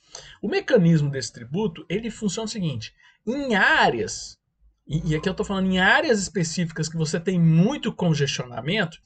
O 0.42 0.48
mecanismo 0.48 1.10
desse 1.10 1.32
tributo, 1.32 1.86
ele 1.88 2.10
funciona 2.10 2.46
o 2.46 2.50
seguinte: 2.50 2.92
em 3.24 3.54
áreas, 3.54 4.36
e, 4.86 5.12
e 5.12 5.16
aqui 5.16 5.28
eu 5.28 5.32
estou 5.32 5.46
falando 5.46 5.70
em 5.70 5.78
áreas 5.78 6.20
específicas 6.20 6.88
que 6.88 6.96
você 6.96 7.20
tem 7.20 7.38
muito 7.38 7.92
congestionamento, 7.92 8.98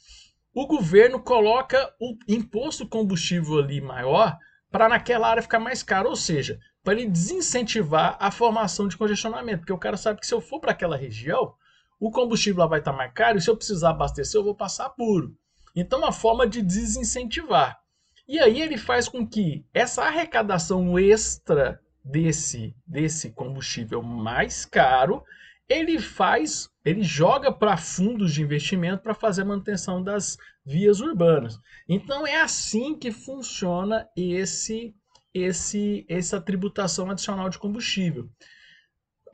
o 0.54 0.66
governo 0.66 1.20
coloca 1.20 1.94
o 2.00 2.16
imposto 2.26 2.88
combustível 2.88 3.58
ali 3.58 3.78
maior 3.78 4.38
para 4.70 4.88
naquela 4.88 5.28
área 5.28 5.42
ficar 5.42 5.58
mais 5.58 5.82
caro, 5.82 6.10
ou 6.10 6.16
seja, 6.16 6.58
para 6.82 6.94
ele 6.94 7.06
desincentivar 7.06 8.16
a 8.20 8.30
formação 8.30 8.88
de 8.88 8.96
congestionamento, 8.96 9.60
porque 9.60 9.72
o 9.72 9.78
cara 9.78 9.96
sabe 9.96 10.20
que 10.20 10.26
se 10.26 10.34
eu 10.34 10.40
for 10.40 10.60
para 10.60 10.72
aquela 10.72 10.96
região, 10.96 11.54
o 12.00 12.10
combustível 12.10 12.60
lá 12.60 12.66
vai 12.66 12.78
estar 12.78 12.92
tá 12.92 12.96
mais 12.96 13.12
caro 13.12 13.38
e 13.38 13.40
se 13.40 13.50
eu 13.50 13.56
precisar 13.56 13.90
abastecer, 13.90 14.38
eu 14.38 14.44
vou 14.44 14.54
passar 14.54 14.90
puro. 14.90 15.37
Então, 15.75 15.98
uma 15.98 16.12
forma 16.12 16.46
de 16.46 16.62
desincentivar. 16.62 17.78
E 18.26 18.38
aí 18.38 18.60
ele 18.60 18.76
faz 18.76 19.08
com 19.08 19.26
que 19.26 19.64
essa 19.72 20.04
arrecadação 20.04 20.98
extra 20.98 21.80
desse 22.04 22.75
desse 22.87 23.30
combustível 23.30 24.02
mais 24.02 24.64
caro, 24.64 25.25
ele 25.68 25.98
faz, 25.98 26.68
ele 26.84 27.02
joga 27.02 27.52
para 27.52 27.76
fundos 27.76 28.32
de 28.32 28.42
investimento 28.42 29.02
para 29.02 29.14
fazer 29.14 29.42
a 29.42 29.44
manutenção 29.44 30.02
das 30.02 30.38
vias 30.64 31.00
urbanas. 31.00 31.58
Então 31.88 32.26
é 32.26 32.40
assim 32.40 32.98
que 32.98 33.12
funciona 33.12 34.08
esse 34.16 34.94
esse 35.34 36.06
essa 36.08 36.40
tributação 36.40 37.10
adicional 37.10 37.50
de 37.50 37.58
combustível. 37.58 38.28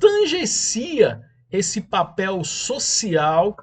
tangencia 0.00 1.20
esse 1.52 1.80
papel 1.80 2.42
social 2.42 3.56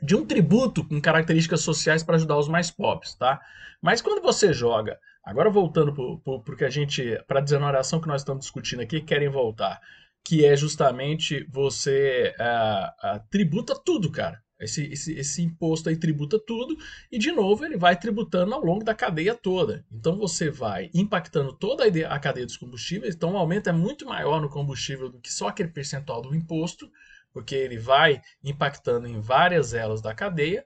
de 0.00 0.14
um 0.14 0.24
tributo 0.24 0.86
com 0.86 1.00
características 1.00 1.60
sociais 1.60 2.02
para 2.02 2.16
ajudar 2.16 2.38
os 2.38 2.48
mais 2.48 2.70
pobres, 2.70 3.14
tá? 3.16 3.40
Mas 3.82 4.00
quando 4.00 4.22
você 4.22 4.52
joga, 4.52 4.98
agora 5.24 5.50
voltando 5.50 5.92
para 6.22 6.66
a 6.66 6.70
gente, 6.70 7.18
para 7.26 7.40
a 7.40 7.42
desoneração 7.42 8.00
que 8.00 8.08
nós 8.08 8.22
estamos 8.22 8.44
discutindo 8.44 8.80
aqui, 8.80 9.00
querem 9.00 9.28
voltar, 9.28 9.80
que 10.24 10.44
é 10.44 10.56
justamente 10.56 11.44
você 11.50 12.34
uh, 12.38 13.16
uh, 13.16 13.20
tributa 13.30 13.74
tudo, 13.74 14.10
cara. 14.10 14.40
Esse, 14.60 14.84
esse, 14.92 15.12
esse 15.12 15.42
imposto 15.42 15.88
aí 15.88 15.96
tributa 15.96 16.38
tudo 16.38 16.76
e, 17.12 17.18
de 17.18 17.30
novo, 17.30 17.64
ele 17.64 17.76
vai 17.76 17.96
tributando 17.96 18.54
ao 18.54 18.64
longo 18.64 18.84
da 18.84 18.94
cadeia 18.94 19.34
toda. 19.34 19.84
Então, 19.90 20.18
você 20.18 20.50
vai 20.50 20.90
impactando 20.92 21.52
toda 21.52 21.84
a 21.84 22.18
cadeia 22.18 22.44
dos 22.44 22.56
combustíveis. 22.56 23.14
Então, 23.14 23.34
o 23.34 23.36
aumento 23.36 23.68
é 23.68 23.72
muito 23.72 24.04
maior 24.04 24.40
no 24.40 24.48
combustível 24.48 25.08
do 25.08 25.20
que 25.20 25.32
só 25.32 25.48
aquele 25.48 25.68
percentual 25.68 26.20
do 26.20 26.34
imposto, 26.34 26.90
porque 27.32 27.54
ele 27.54 27.78
vai 27.78 28.20
impactando 28.42 29.06
em 29.06 29.20
várias 29.20 29.74
elas 29.74 30.02
da 30.02 30.12
cadeia. 30.12 30.64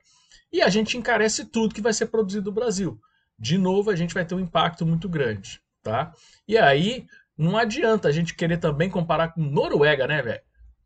E 0.51 0.63
a 0.63 0.71
gente 0.71 0.97
encarece 0.97 1.45
tudo 1.45 1.75
que 1.75 1.83
vai 1.83 1.93
ser 1.93 2.07
produzido 2.07 2.47
no 2.47 2.55
Brasil. 2.55 2.99
De 3.39 3.59
novo, 3.59 3.91
a 3.91 3.97
gente 3.97 4.15
vai 4.15 4.25
ter 4.25 4.35
um 4.35 4.41
impacto 4.41 4.87
muito 4.87 5.09
grande. 5.09 5.61
Tá? 5.83 6.15
E 6.47 6.57
aí, 6.57 7.07
não 7.37 7.59
adianta 7.59 8.09
a 8.09 8.13
gente 8.13 8.35
querer 8.35 8.59
também 8.59 8.89
comparar 8.89 9.35
com 9.35 9.43
Noruega, 9.43 10.07
né, 10.07 10.23
velho? 10.23 10.41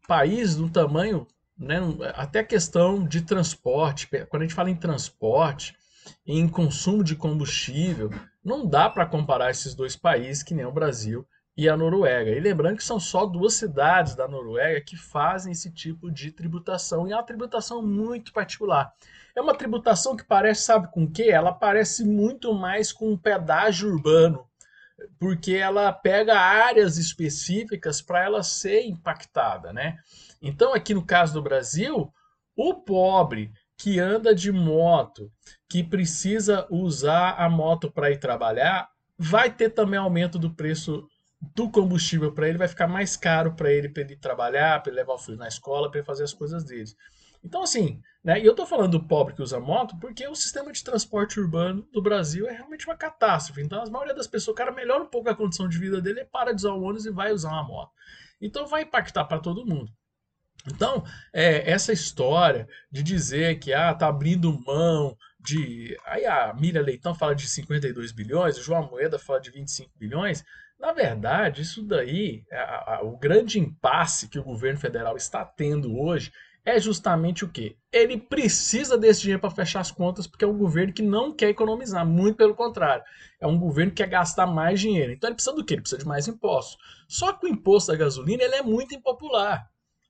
País 0.09 0.57
do 0.57 0.71
tamanho 0.71 1.27
né, 1.59 1.81
até 2.15 2.43
questão 2.45 3.07
de 3.07 3.23
transporte, 3.23 4.09
quando 4.29 4.43
a 4.43 4.45
gente 4.45 4.55
fala 4.55 4.71
em 4.71 4.77
transporte, 4.77 5.77
em 6.27 6.49
consumo 6.49 7.03
de 7.03 7.17
combustível, 7.17 8.11
não 8.45 8.67
dá 8.67 8.89
para 8.89 9.07
comparar 9.07 9.51
esses 9.51 9.75
dois 9.75 9.97
países 9.97 10.43
que 10.43 10.55
nem 10.55 10.65
o 10.65 10.73
Brasil 10.73 11.27
e 11.57 11.69
a 11.69 11.77
Noruega. 11.77 12.31
E 12.31 12.39
lembrando 12.39 12.77
que 12.77 12.85
são 12.85 13.01
só 13.01 13.25
duas 13.25 13.55
cidades 13.55 14.15
da 14.15 14.29
Noruega 14.29 14.81
que 14.81 14.97
fazem 14.97 15.53
esse 15.53 15.71
tipo 15.73 16.11
de 16.11 16.31
tributação, 16.31 17.09
e 17.09 17.13
é 17.13 17.17
uma 17.17 17.23
tributação 17.23 17.83
muito 17.83 18.33
particular. 18.33 18.93
É 19.35 19.41
uma 19.41 19.55
tributação 19.55 20.17
que 20.17 20.25
parece, 20.25 20.63
sabe 20.63 20.91
com 20.93 21.11
que? 21.11 21.31
Ela 21.31 21.53
parece 21.53 22.05
muito 22.05 22.55
mais 22.55 22.93
com 22.93 23.11
um 23.13 23.19
pedágio 23.19 23.89
urbano, 23.89 24.47
porque 25.19 25.55
ela 25.55 25.93
pega 25.93 26.39
áreas 26.39 26.99
específicas 26.99 28.01
para 28.01 28.25
ela 28.25 28.43
ser 28.43 28.83
impactada, 28.83 29.73
né? 29.73 29.99
Então, 30.41 30.75
aqui 30.75 30.95
no 30.95 31.05
caso 31.05 31.35
do 31.35 31.43
Brasil, 31.43 32.13
o 32.57 32.75
pobre 32.75 33.53
que 33.77 33.99
anda 33.99 34.35
de 34.35 34.51
moto, 34.51 35.31
que 35.69 35.85
precisa 35.85 36.67
usar 36.71 37.33
a 37.33 37.49
moto 37.49 37.91
para 37.91 38.11
ir 38.11 38.19
trabalhar, 38.19 38.89
vai 39.19 39.51
ter 39.51 39.71
também 39.71 39.99
aumento 39.99 40.39
do 40.39 40.55
preço 40.55 41.07
do 41.55 41.71
combustível 41.71 42.33
para 42.33 42.49
ele, 42.49 42.59
vai 42.59 42.69
ficar 42.69 42.87
mais 42.87 43.17
caro 43.17 43.55
para 43.55 43.71
ele 43.71 43.89
para 43.89 44.03
ele 44.03 44.17
trabalhar, 44.17 44.83
para 44.83 44.91
ele 44.91 45.01
levar 45.01 45.15
o 45.15 45.19
filho 45.19 45.37
na 45.37 45.49
escola, 45.49 45.91
para 45.91 46.01
ele 46.01 46.07
fazer 46.07 46.25
as 46.25 46.33
coisas 46.33 46.65
dele. 46.65 46.91
Então, 47.45 47.63
assim, 47.63 48.01
né, 48.25 48.41
e 48.41 48.45
eu 48.45 48.53
estou 48.53 48.67
falando 48.67 48.99
do 48.99 49.07
pobre 49.07 49.35
que 49.35 49.43
usa 49.43 49.61
moto 49.61 49.97
porque 50.01 50.27
o 50.27 50.35
sistema 50.35 50.73
de 50.73 50.83
transporte 50.83 51.39
urbano 51.39 51.87
do 51.93 52.03
Brasil 52.03 52.49
é 52.49 52.53
realmente 52.53 52.87
uma 52.87 52.97
catástrofe. 52.97 53.63
Então, 53.63 53.83
a 53.83 53.91
maioria 53.91 54.15
das 54.15 54.27
pessoas, 54.27 54.55
o 54.55 54.57
cara 54.57 54.73
melhora 54.73 55.03
um 55.03 55.09
pouco 55.09 55.29
a 55.29 55.35
condição 55.35 55.69
de 55.69 55.79
vida 55.79 56.01
dele, 56.01 56.25
para 56.25 56.53
de 56.53 56.57
usar 56.57 56.73
o 56.73 56.83
ônibus 56.83 57.07
e 57.07 57.11
vai 57.11 57.33
usar 57.33 57.51
uma 57.51 57.63
moto. 57.63 57.93
Então, 58.41 58.67
vai 58.67 58.83
impactar 58.83 59.25
para 59.27 59.39
todo 59.39 59.67
mundo. 59.67 59.93
Então, 60.73 61.05
é, 61.33 61.71
essa 61.71 61.93
história 61.93 62.69
de 62.91 63.03
dizer 63.03 63.59
que 63.59 63.73
ah, 63.73 63.95
tá 63.95 64.09
abrindo 64.09 64.59
mão 64.67 65.17
de. 65.41 65.97
Aí 66.05 66.27
a 66.27 66.53
Miriam 66.55 66.83
Leitão 66.83 67.15
fala 67.15 67.35
de 67.35 67.49
52 67.49 68.13
bilhões, 68.13 68.59
o 68.59 68.63
João 68.63 68.91
Moeda 68.91 69.19
fala 69.19 69.41
de 69.41 69.51
25 69.51 69.91
bilhões. 69.97 70.45
Na 70.79 70.93
verdade, 70.93 71.63
isso 71.63 71.83
daí, 71.83 72.45
a, 72.53 72.97
a, 72.97 73.03
o 73.03 73.17
grande 73.17 73.59
impasse 73.59 74.29
que 74.29 74.39
o 74.39 74.45
governo 74.45 74.79
federal 74.79 75.17
está 75.17 75.45
tendo 75.45 75.99
hoje 75.99 76.31
é 76.67 76.81
justamente 76.81 77.45
o 77.45 77.49
quê? 77.49 77.77
Ele 77.93 78.19
precisa 78.19 78.99
desse 78.99 79.21
dinheiro 79.21 79.41
para 79.41 79.53
fechar 79.53 79.81
as 79.81 79.93
contas, 79.93 80.27
porque 80.27 80.45
é 80.45 80.49
um 80.49 80.59
governo 80.59 80.93
que 80.93 81.01
não 81.01 81.33
quer 81.33 81.49
economizar, 81.49 82.05
muito 82.05 82.37
pelo 82.37 82.57
contrário. 82.57 83.05
É 83.41 83.47
um 83.47 83.57
governo 83.57 83.93
que 83.93 84.03
quer 84.03 84.09
gastar 84.09 84.47
mais 84.47 84.81
dinheiro. 84.81 85.13
Então 85.13 85.29
ele 85.29 85.37
precisa 85.37 85.55
do 85.55 85.65
quê? 85.65 85.75
Ele 85.75 85.83
precisa 85.83 86.01
de 86.01 86.09
mais 86.09 86.27
impostos. 86.27 86.77
Só 87.09 87.33
que 87.33 87.47
o 87.47 87.49
imposto 87.49 87.93
da 87.93 87.97
gasolina 87.97 88.43
ele 88.43 88.57
é 88.57 88.63
muito 88.63 88.97
impopular. 88.97 89.65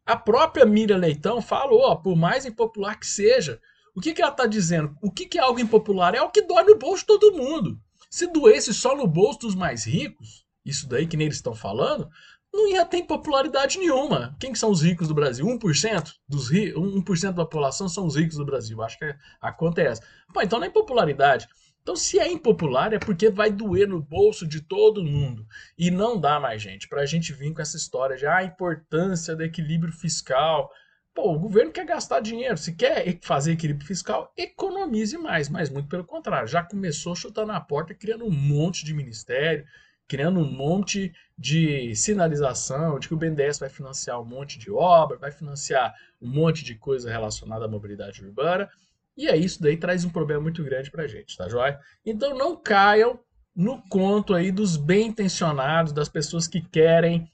A 0.07 0.17
própria 0.17 0.65
Miriam 0.65 0.99
Leitão 0.99 1.43
falou, 1.43 1.81
ó, 1.81 1.97
por 1.97 2.15
mais 2.15 2.47
impopular 2.47 2.99
que 2.99 3.07
seja, 3.07 3.61
o 3.95 4.01
que, 4.01 4.15
que 4.15 4.23
ela 4.23 4.31
está 4.31 4.47
dizendo? 4.47 4.97
O 5.03 5.11
que, 5.11 5.27
que 5.27 5.37
é 5.37 5.43
algo 5.43 5.59
impopular? 5.59 6.15
É 6.15 6.23
o 6.23 6.31
que 6.31 6.43
dói 6.43 6.63
no 6.63 6.79
bolso 6.79 7.01
de 7.01 7.07
todo 7.07 7.37
mundo. 7.37 7.77
Se 8.09 8.27
doesse 8.29 8.73
só 8.73 8.97
no 8.97 9.07
bolso 9.07 9.41
dos 9.41 9.57
mais 9.57 9.85
ricos, 9.85 10.47
isso 10.65 10.89
daí 10.89 11.07
que 11.07 11.17
nem 11.17 11.27
eles 11.27 11.39
estão 11.39 11.55
falando, 11.55 12.09
não 12.53 12.69
ia 12.69 12.87
ter 12.87 13.03
popularidade 13.03 13.79
nenhuma. 13.79 14.37
Quem 14.39 14.53
que 14.53 14.59
são 14.59 14.71
os 14.71 14.81
ricos 14.81 15.09
do 15.09 15.15
Brasil? 15.15 15.45
1% 15.45 16.13
dos 16.29 16.49
ri 16.51 16.73
1% 16.73 17.33
da 17.33 17.45
população 17.45 17.89
são 17.89 18.07
os 18.07 18.17
ricos 18.17 18.37
do 18.37 18.45
Brasil. 18.45 18.81
Acho 18.83 18.99
que 18.99 19.15
a 19.41 19.53
conta 19.53 19.83
é 19.83 19.87
essa. 19.87 20.03
Pô, 20.33 20.41
então 20.41 20.59
não 20.59 20.67
é 20.67 20.71
popularidade. 20.71 21.49
Então, 21.87 21.95
se 21.95 22.19
é 22.19 22.27
impopular, 22.29 22.93
é 22.93 22.99
porque 22.99 23.31
vai 23.31 23.49
doer 23.49 23.87
no 23.87 24.03
bolso 24.03 24.45
de 24.45 24.61
todo 24.61 25.05
mundo. 25.05 25.47
E 25.79 25.89
não 25.89 26.21
dá 26.21 26.41
mais, 26.41 26.61
gente, 26.61 26.89
para 26.89 27.03
a 27.03 27.07
gente 27.07 27.33
vir 27.33 27.55
com 27.55 27.63
essa 27.63 27.77
história 27.77 28.17
de 28.17 28.27
ah, 28.27 28.39
a 28.39 28.43
importância 28.43 29.37
do 29.37 29.45
equilíbrio 29.45 29.93
fiscal. 29.93 30.69
Pô, 31.15 31.33
o 31.33 31.39
governo 31.39 31.71
quer 31.71 31.87
gastar 31.87 32.19
dinheiro. 32.19 32.59
Se 32.59 32.75
quer 32.75 33.17
fazer 33.23 33.53
equilíbrio 33.53 33.87
fiscal, 33.87 34.33
economize 34.37 35.17
mais. 35.17 35.49
Mas 35.49 35.71
muito 35.71 35.89
pelo 35.89 36.03
contrário, 36.03 36.49
já 36.49 36.61
começou 36.61 37.15
chutando 37.15 37.53
a 37.53 37.61
porta, 37.61 37.95
criando 37.95 38.25
um 38.25 38.33
monte 38.33 38.85
de 38.85 38.93
ministério, 38.93 39.65
criando 40.09 40.41
um 40.41 40.51
monte 40.51 41.15
de 41.39 41.95
sinalização 41.95 42.99
de 42.99 43.07
que 43.07 43.15
o 43.15 43.17
BNDES 43.17 43.61
vai 43.61 43.69
financiar 43.69 44.21
um 44.21 44.25
monte 44.25 44.59
de 44.59 44.73
obra, 44.73 45.19
vai 45.19 45.31
financiar 45.31 45.95
um 46.21 46.29
monte 46.29 46.65
de 46.65 46.75
coisa 46.75 47.09
relacionada 47.09 47.65
à 47.65 47.69
mobilidade 47.69 48.25
urbana. 48.25 48.69
E 49.17 49.29
é 49.29 49.37
isso 49.37 49.63
daí 49.63 49.77
traz 49.77 50.05
um 50.05 50.11
problema 50.11 50.43
muito 50.43 50.63
grande 50.63 50.91
para 50.91 51.05
a 51.05 51.07
gente, 51.07 51.37
tá 51.37 51.49
joia? 51.49 51.81
Então 52.05 52.37
não 52.37 52.55
caiam 52.55 53.19
no 53.55 53.81
conto 53.89 54.35
aí 54.35 54.53
dos 54.53 54.77
bem 54.77 55.09
intencionados, 55.09 55.93
das 55.93 56.09
pessoas 56.09 56.47
que 56.47 56.61
querem 56.61 57.31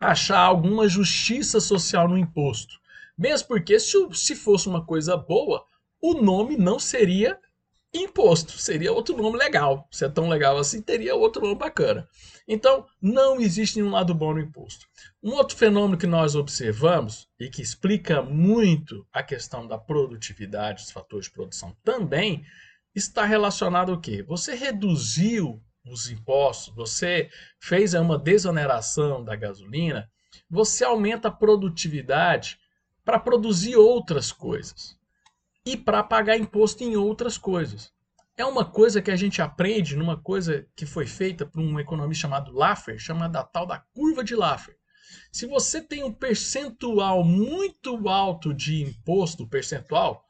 achar 0.00 0.40
alguma 0.40 0.88
justiça 0.88 1.60
social 1.60 2.08
no 2.08 2.16
imposto. 2.16 2.80
Mesmo 3.16 3.48
porque 3.48 3.78
se, 3.78 3.96
se 4.14 4.34
fosse 4.34 4.68
uma 4.68 4.84
coisa 4.84 5.16
boa, 5.16 5.64
o 6.00 6.14
nome 6.14 6.56
não 6.56 6.78
seria 6.78 7.38
imposto, 7.94 8.52
seria 8.52 8.92
outro 8.92 9.16
nome 9.16 9.36
legal. 9.36 9.86
Se 9.90 10.04
é 10.04 10.08
tão 10.08 10.28
legal 10.28 10.56
assim, 10.56 10.80
teria 10.80 11.14
outro 11.14 11.42
nome 11.42 11.56
bacana. 11.56 12.08
Então, 12.48 12.86
não 13.00 13.40
existe 13.40 13.76
nenhum 13.76 13.90
lado 13.90 14.14
bom 14.14 14.32
no 14.32 14.40
imposto. 14.40 14.86
Um 15.22 15.32
outro 15.32 15.56
fenômeno 15.56 15.98
que 15.98 16.06
nós 16.06 16.34
observamos 16.34 17.28
e 17.38 17.48
que 17.48 17.60
explica 17.60 18.22
muito 18.22 19.06
a 19.12 19.22
questão 19.22 19.66
da 19.66 19.76
produtividade, 19.76 20.82
dos 20.82 20.90
fatores 20.90 21.26
de 21.26 21.32
produção 21.32 21.76
também, 21.84 22.44
está 22.94 23.24
relacionado 23.24 23.92
ao 23.92 24.00
quê? 24.00 24.22
Você 24.22 24.54
reduziu 24.54 25.62
os 25.84 26.10
impostos, 26.10 26.74
você 26.74 27.28
fez 27.60 27.92
uma 27.94 28.18
desoneração 28.18 29.22
da 29.22 29.36
gasolina, 29.36 30.08
você 30.48 30.84
aumenta 30.84 31.28
a 31.28 31.32
produtividade 31.32 32.58
para 33.04 33.18
produzir 33.18 33.76
outras 33.76 34.30
coisas 34.30 34.96
e 35.64 35.76
para 35.76 36.02
pagar 36.02 36.36
imposto 36.36 36.82
em 36.82 36.96
outras 36.96 37.38
coisas. 37.38 37.92
É 38.36 38.44
uma 38.44 38.64
coisa 38.64 39.02
que 39.02 39.10
a 39.10 39.16
gente 39.16 39.42
aprende 39.42 39.96
numa 39.96 40.16
coisa 40.16 40.66
que 40.74 40.86
foi 40.86 41.06
feita 41.06 41.44
por 41.44 41.60
um 41.60 41.78
economista 41.78 42.22
chamado 42.22 42.52
Laffer, 42.52 42.98
chamada 42.98 43.40
a 43.40 43.44
tal 43.44 43.66
da 43.66 43.78
curva 43.78 44.24
de 44.24 44.34
Laffer. 44.34 44.76
Se 45.30 45.46
você 45.46 45.80
tem 45.80 46.02
um 46.02 46.12
percentual 46.12 47.22
muito 47.22 48.08
alto 48.08 48.54
de 48.54 48.82
imposto 48.82 49.46
percentual, 49.46 50.24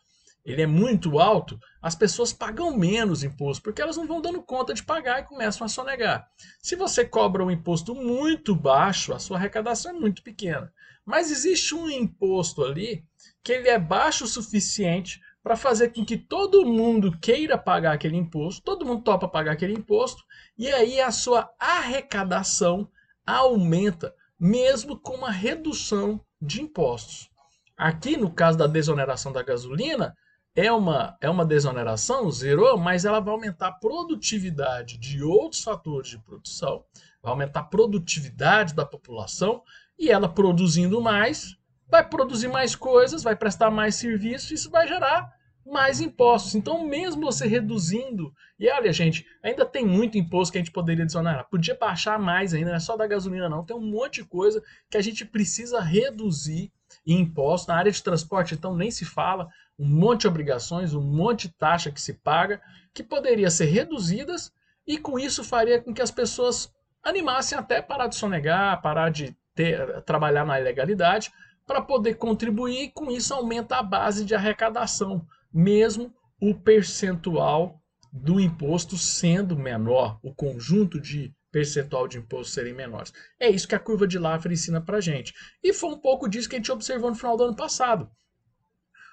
ele 0.45 0.63
é 0.63 0.67
muito 0.67 1.21
alto, 1.21 1.59
as 1.81 1.95
pessoas 1.95 2.33
pagam 2.33 2.77
menos 2.77 3.23
imposto, 3.23 3.63
porque 3.63 3.81
elas 3.81 3.97
não 3.97 4.09
vão 4.09 4.21
dando 4.21 4.43
conta 4.43 4.75
de 4.75 4.83
pagar 4.83 5.21
e 5.21 5.25
começam 5.25 5.65
a 5.65 5.69
sonegar. 5.69 6.29
Se 6.61 6.75
você 6.75 7.05
cobra 7.05 7.45
um 7.45 7.51
imposto 7.51 7.95
muito 7.95 8.55
baixo, 8.55 9.13
a 9.13 9.21
sua 9.21 9.37
arrecadação 9.37 9.93
é 9.95 10.01
muito 10.01 10.23
pequena. 10.23 10.73
Mas 11.05 11.31
existe 11.31 11.75
um 11.75 11.89
imposto 11.89 12.65
ali 12.65 13.05
que 13.43 13.53
ele 13.53 13.69
é 13.69 13.79
baixo 13.79 14.25
o 14.25 14.29
suficiente 14.29 15.21
para 15.43 15.57
fazer 15.57 15.93
com 15.93 16.05
que 16.05 16.17
todo 16.17 16.65
mundo 16.65 17.19
queira 17.19 17.59
pagar 17.59 17.93
aquele 17.93 18.17
imposto, 18.17 18.63
todo 18.63 18.87
mundo 18.87 19.03
topa 19.03 19.27
pagar 19.27 19.53
aquele 19.53 19.75
imposto, 19.75 20.23
e 20.57 20.69
aí 20.69 21.01
a 21.01 21.11
sua 21.11 21.53
arrecadação 21.59 22.89
aumenta, 23.27 24.15
mesmo 24.39 24.99
com 24.99 25.15
uma 25.15 25.31
redução 25.31 26.21
de 26.41 26.63
impostos. 26.63 27.29
Aqui, 27.77 28.17
no 28.17 28.31
caso 28.31 28.59
da 28.59 28.67
desoneração 28.67 29.33
da 29.33 29.43
gasolina, 29.43 30.17
é 30.55 30.71
uma, 30.71 31.17
é 31.21 31.31
uma 31.31 31.45
desoneração, 31.45 32.31
zerou, 32.31 32.77
mas 32.77 33.05
ela 33.05 33.21
vai 33.21 33.33
aumentar 33.33 33.69
a 33.69 33.73
produtividade 33.73 34.99
de 34.99 35.23
outros 35.23 35.63
fatores 35.65 36.11
de 36.11 36.19
produção, 36.19 36.85
vai 37.23 37.33
aumentar 37.33 37.61
a 37.61 37.65
produtividade 37.65 38.75
da 38.75 38.85
população, 38.85 39.63
e 39.99 40.11
ela 40.11 40.29
produzindo 40.29 41.01
mais, 41.01 41.57
vai 41.93 42.09
produzir 42.09 42.49
mais 42.49 42.75
coisas, 42.75 43.23
vai 43.23 43.37
prestar 43.37 43.71
mais 43.71 43.97
serviços, 43.97 44.51
isso 44.51 44.71
vai 44.71 44.89
gerar 44.89 45.31
mais 45.65 46.01
impostos. 46.01 46.55
Então, 46.55 46.89
mesmo 46.89 47.21
você 47.21 47.47
reduzindo, 47.47 48.33
e 48.59 48.67
olha, 48.71 48.91
gente, 48.95 49.27
ainda 49.43 49.67
tem 49.67 49.87
muito 49.87 50.17
imposto 50.17 50.53
que 50.53 50.59
a 50.59 50.61
gente 50.63 50.73
poderia 50.73 51.05
desonerar. 51.05 51.47
Podia 51.51 51.77
baixar 51.79 52.19
mais 52.19 52.55
ainda, 52.55 52.71
não 52.71 52.77
é 52.77 52.81
só 52.81 52.97
da 52.97 53.07
gasolina, 53.07 53.47
não. 53.47 53.63
Tem 53.63 53.77
um 53.77 53.91
monte 53.91 54.23
de 54.23 54.25
coisa 54.27 54.63
que 54.91 54.97
a 54.97 55.03
gente 55.03 55.27
precisa 55.27 55.83
reduzir 55.83 56.73
em 57.07 57.21
impostos. 57.21 57.69
Na 57.69 57.77
área 57.77 57.93
de 57.93 58.03
transporte, 58.03 58.55
então, 58.55 58.75
nem 58.75 58.91
se 58.91 59.05
fala. 59.05 59.51
Um 59.79 59.87
monte 59.87 60.23
de 60.23 60.29
obrigações, 60.29 60.95
um 60.95 61.03
monte 61.03 61.47
de 61.47 61.55
taxa 61.55 61.91
que 61.91 62.01
se 62.01 62.15
paga, 62.15 62.59
que 62.95 63.03
poderia 63.03 63.51
ser 63.51 63.67
reduzidas, 63.67 64.51
e 64.87 64.97
com 64.97 65.19
isso 65.19 65.45
faria 65.45 65.79
com 65.79 65.93
que 65.93 66.01
as 66.01 66.11
pessoas 66.11 66.73
animassem 67.05 67.59
até 67.59 67.83
parar 67.83 68.07
de 68.07 68.17
sonegar, 68.17 68.81
parar 68.81 69.11
de 69.11 69.37
ter, 69.55 70.01
trabalhar 70.03 70.47
na 70.47 70.59
ilegalidade, 70.59 71.31
para 71.67 71.81
poder 71.81 72.15
contribuir, 72.15 72.85
e 72.85 72.91
com 72.91 73.11
isso 73.11 73.33
aumenta 73.33 73.77
a 73.77 73.83
base 73.83 74.25
de 74.25 74.35
arrecadação 74.35 75.27
mesmo 75.53 76.15
o 76.41 76.55
percentual 76.55 77.81
do 78.13 78.41
imposto 78.41 78.97
sendo 78.97 79.57
menor, 79.57 80.19
o 80.23 80.35
conjunto 80.35 81.01
de 81.01 81.35
percentual 81.51 82.09
de 82.09 82.19
imposto 82.19 82.53
serem 82.53 82.73
menores. 82.73 83.13
É 83.39 83.49
isso 83.49 83.69
que 83.69 83.75
a 83.75 83.79
curva 83.79 84.07
de 84.07 84.19
Laffer 84.19 84.51
ensina 84.51 84.81
para 84.81 85.01
gente. 85.01 85.35
E 85.63 85.73
foi 85.73 85.91
um 85.91 85.99
pouco 85.99 86.29
disso 86.29 86.49
que 86.49 86.57
a 86.57 86.59
gente 86.59 86.73
observou 86.73 87.11
no 87.11 87.17
final 87.17 87.37
do 87.37 87.45
ano 87.45 87.57
passado. 87.57 88.11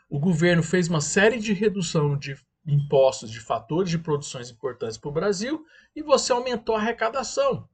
O 0.09 0.19
governo 0.19 0.63
fez 0.63 0.87
uma 0.87 1.01
série 1.01 1.37
de 1.37 1.53
redução 1.53 2.17
de 2.17 2.35
impostos 2.65 3.29
de 3.29 3.39
fatores 3.39 3.89
de 3.89 3.99
produções 3.99 4.49
importantes 4.49 4.97
para 4.97 5.09
o 5.09 5.13
Brasil 5.13 5.65
e 5.95 6.01
você 6.01 6.31
aumentou 6.31 6.75
a 6.75 6.79
arrecadação. 6.79 7.67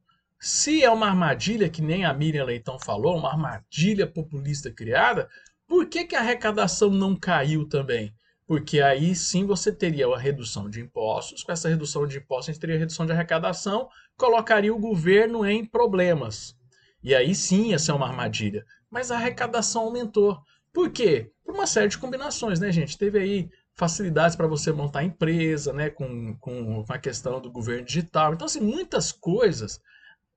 Se 0.45 0.83
é 0.83 0.89
uma 0.91 1.07
armadilha, 1.07 1.67
que 1.69 1.81
nem 1.81 2.05
a 2.05 2.13
Miriam 2.13 2.45
Leitão 2.45 2.77
falou, 2.79 3.17
uma 3.17 3.31
armadilha 3.31 4.05
populista 4.05 4.71
criada, 4.71 5.27
por 5.67 5.87
que, 5.87 6.05
que 6.05 6.15
a 6.15 6.19
arrecadação 6.19 6.91
não 6.91 7.15
caiu 7.15 7.67
também? 7.67 8.13
porque 8.47 8.79
aí 8.79 9.15
sim 9.15 9.45
você 9.45 9.71
teria 9.71 10.05
a 10.07 10.17
redução 10.17 10.69
de 10.69 10.79
impostos. 10.79 11.43
Com 11.43 11.51
essa 11.51 11.69
redução 11.69 12.05
de 12.05 12.17
impostos, 12.17 12.49
a 12.49 12.51
gente 12.51 12.61
teria 12.61 12.75
a 12.75 12.79
redução 12.79 13.05
de 13.05 13.11
arrecadação, 13.11 13.89
colocaria 14.15 14.73
o 14.73 14.79
governo 14.79 15.45
em 15.45 15.65
problemas. 15.65 16.55
E 17.03 17.15
aí 17.15 17.33
sim 17.33 17.69
ia 17.69 17.79
ser 17.79 17.93
uma 17.93 18.07
armadilha. 18.07 18.63
Mas 18.89 19.11
a 19.11 19.15
arrecadação 19.15 19.83
aumentou. 19.83 20.39
Por 20.71 20.91
quê? 20.91 21.31
Por 21.43 21.55
uma 21.55 21.65
série 21.65 21.87
de 21.87 21.97
combinações, 21.97 22.59
né, 22.59 22.71
gente? 22.71 22.97
Teve 22.97 23.19
aí 23.19 23.49
facilidades 23.73 24.35
para 24.35 24.47
você 24.47 24.71
montar 24.71 25.03
empresa, 25.03 25.73
né, 25.73 25.89
com, 25.89 26.37
com 26.37 26.85
a 26.87 26.97
questão 26.97 27.41
do 27.41 27.51
governo 27.51 27.85
digital. 27.85 28.33
Então, 28.33 28.45
assim, 28.45 28.61
muitas 28.61 29.11
coisas, 29.11 29.81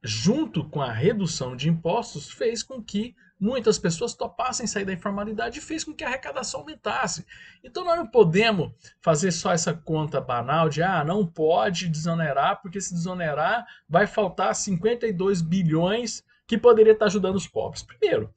junto 0.03 0.69
com 0.69 0.81
a 0.81 0.93
redução 0.93 1.57
de 1.57 1.69
impostos, 1.69 2.31
fez 2.31 2.63
com 2.63 2.83
que 2.83 3.15
muitas 3.41 3.79
pessoas 3.79 4.15
topassem 4.15 4.67
sair 4.67 4.85
da 4.85 4.93
informalidade 4.93 5.59
e 5.59 5.63
fez 5.63 5.85
com 5.85 5.95
que 5.95 6.03
a 6.03 6.09
arrecadação 6.09 6.61
aumentasse. 6.61 7.25
Então 7.63 7.85
nós 7.85 7.97
não 7.97 8.07
podemos 8.07 8.73
fazer 9.01 9.31
só 9.31 9.53
essa 9.53 9.73
conta 9.73 10.21
banal 10.21 10.69
de 10.69 10.83
ah, 10.83 11.05
não 11.05 11.27
pode 11.27 11.89
desonerar, 11.89 12.61
porque 12.61 12.81
se 12.81 12.95
desonerar 12.95 13.67
vai 13.89 14.07
faltar 14.07 14.55
52 14.55 15.41
bilhões 15.41 16.25
que 16.47 16.59
poderia 16.59 16.93
estar 16.93 17.07
ajudando 17.07 17.37
os 17.37 17.47
pobres. 17.47 17.83
Primeiro, 17.83 18.35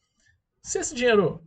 se 0.61 0.79
esse 0.79 0.93
dinheiro. 0.93 1.43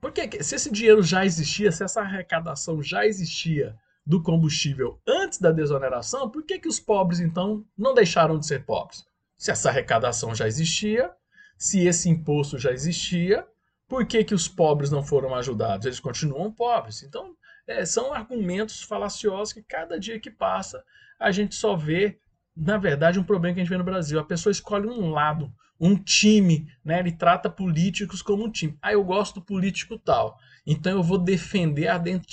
Porque 0.00 0.44
se 0.44 0.54
esse 0.54 0.70
dinheiro 0.70 1.02
já 1.02 1.24
existia, 1.24 1.72
se 1.72 1.82
essa 1.82 2.02
arrecadação 2.02 2.80
já 2.80 3.04
existia 3.04 3.76
do 4.06 4.22
combustível 4.22 5.00
antes 5.06 5.40
da 5.40 5.50
desoneração, 5.50 6.30
por 6.30 6.44
que, 6.44 6.58
que 6.58 6.68
os 6.68 6.78
pobres 6.78 7.18
então 7.18 7.64
não 7.76 7.94
deixaram 7.94 8.38
de 8.38 8.46
ser 8.46 8.64
pobres? 8.64 9.04
Se 9.38 9.50
essa 9.50 9.70
arrecadação 9.70 10.34
já 10.34 10.46
existia, 10.46 11.10
se 11.56 11.86
esse 11.86 12.08
imposto 12.08 12.58
já 12.58 12.72
existia, 12.72 13.46
por 13.88 14.04
que, 14.04 14.22
que 14.24 14.34
os 14.34 14.46
pobres 14.46 14.90
não 14.90 15.02
foram 15.02 15.34
ajudados? 15.34 15.86
Eles 15.86 16.00
continuam 16.00 16.52
pobres. 16.52 17.02
Então, 17.02 17.34
é, 17.66 17.84
são 17.86 18.12
argumentos 18.12 18.82
falaciosos 18.82 19.52
que 19.52 19.62
cada 19.62 19.98
dia 19.98 20.20
que 20.20 20.30
passa 20.30 20.84
a 21.18 21.30
gente 21.30 21.54
só 21.54 21.76
vê, 21.76 22.20
na 22.56 22.78
verdade, 22.78 23.18
um 23.18 23.24
problema 23.24 23.54
que 23.54 23.60
a 23.60 23.64
gente 23.64 23.70
vê 23.70 23.78
no 23.78 23.84
Brasil. 23.84 24.18
A 24.20 24.24
pessoa 24.24 24.50
escolhe 24.50 24.86
um 24.86 25.10
lado, 25.10 25.52
um 25.80 25.96
time, 25.96 26.66
né? 26.84 26.98
ele 26.98 27.12
trata 27.12 27.48
políticos 27.48 28.22
como 28.22 28.44
um 28.44 28.50
time. 28.50 28.76
Ah, 28.82 28.92
eu 28.92 29.04
gosto 29.04 29.36
do 29.36 29.46
político 29.46 29.98
tal, 29.98 30.38
então 30.66 30.92
eu 30.92 31.02
vou 31.02 31.18
defender 31.18 31.88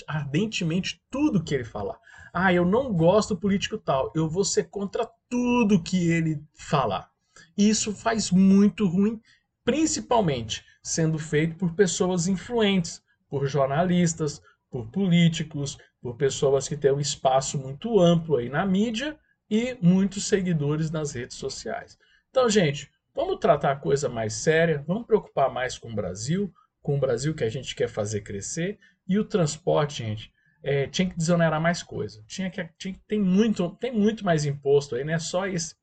ardentemente 0.07 1.01
tudo 1.09 1.43
que 1.43 1.53
ele 1.53 1.63
falar. 1.63 1.97
Ah, 2.33 2.51
eu 2.51 2.65
não 2.65 2.93
gosto 2.93 3.33
do 3.33 3.39
político 3.39 3.77
tal, 3.77 4.11
eu 4.15 4.29
vou 4.29 4.43
ser 4.43 4.65
contra 4.65 5.09
tudo 5.29 5.81
que 5.81 6.09
ele 6.09 6.43
falar. 6.53 7.09
Isso 7.57 7.93
faz 7.93 8.31
muito 8.31 8.87
ruim, 8.87 9.21
principalmente 9.63 10.63
sendo 10.83 11.17
feito 11.17 11.55
por 11.55 11.73
pessoas 11.73 12.27
influentes, 12.27 13.01
por 13.29 13.47
jornalistas, 13.47 14.41
por 14.69 14.87
políticos, 14.87 15.77
por 16.01 16.15
pessoas 16.15 16.67
que 16.67 16.77
têm 16.77 16.91
um 16.91 16.99
espaço 16.99 17.57
muito 17.57 17.99
amplo 17.99 18.37
aí 18.37 18.49
na 18.49 18.65
mídia 18.65 19.17
e 19.49 19.77
muitos 19.81 20.27
seguidores 20.27 20.91
nas 20.91 21.13
redes 21.13 21.37
sociais. 21.37 21.97
Então, 22.29 22.49
gente, 22.49 22.91
vamos 23.15 23.39
tratar 23.39 23.71
a 23.71 23.75
coisa 23.75 24.09
mais 24.09 24.33
séria, 24.33 24.83
vamos 24.85 25.07
preocupar 25.07 25.51
mais 25.51 25.77
com 25.77 25.89
o 25.89 25.95
Brasil, 25.95 26.53
com 26.81 26.97
o 26.97 26.99
Brasil 26.99 27.33
que 27.33 27.43
a 27.43 27.49
gente 27.49 27.73
quer 27.73 27.87
fazer 27.87 28.21
crescer 28.21 28.77
e 29.07 29.17
o 29.17 29.25
transporte, 29.25 30.03
gente. 30.03 30.33
É, 30.61 30.87
tinha 30.87 31.07
que 31.07 31.15
desonerar 31.15 31.61
mais 31.61 31.83
coisa. 31.83 32.23
Tinha 32.27 32.49
que, 32.49 32.67
tinha, 32.77 32.99
tem, 33.07 33.19
muito, 33.19 33.69
tem 33.79 33.91
muito 33.91 34.25
mais 34.25 34.45
imposto 34.45 34.95
aí, 34.95 35.03
não 35.03 35.13
é 35.13 35.19
só 35.19 35.47
esse 35.47 35.75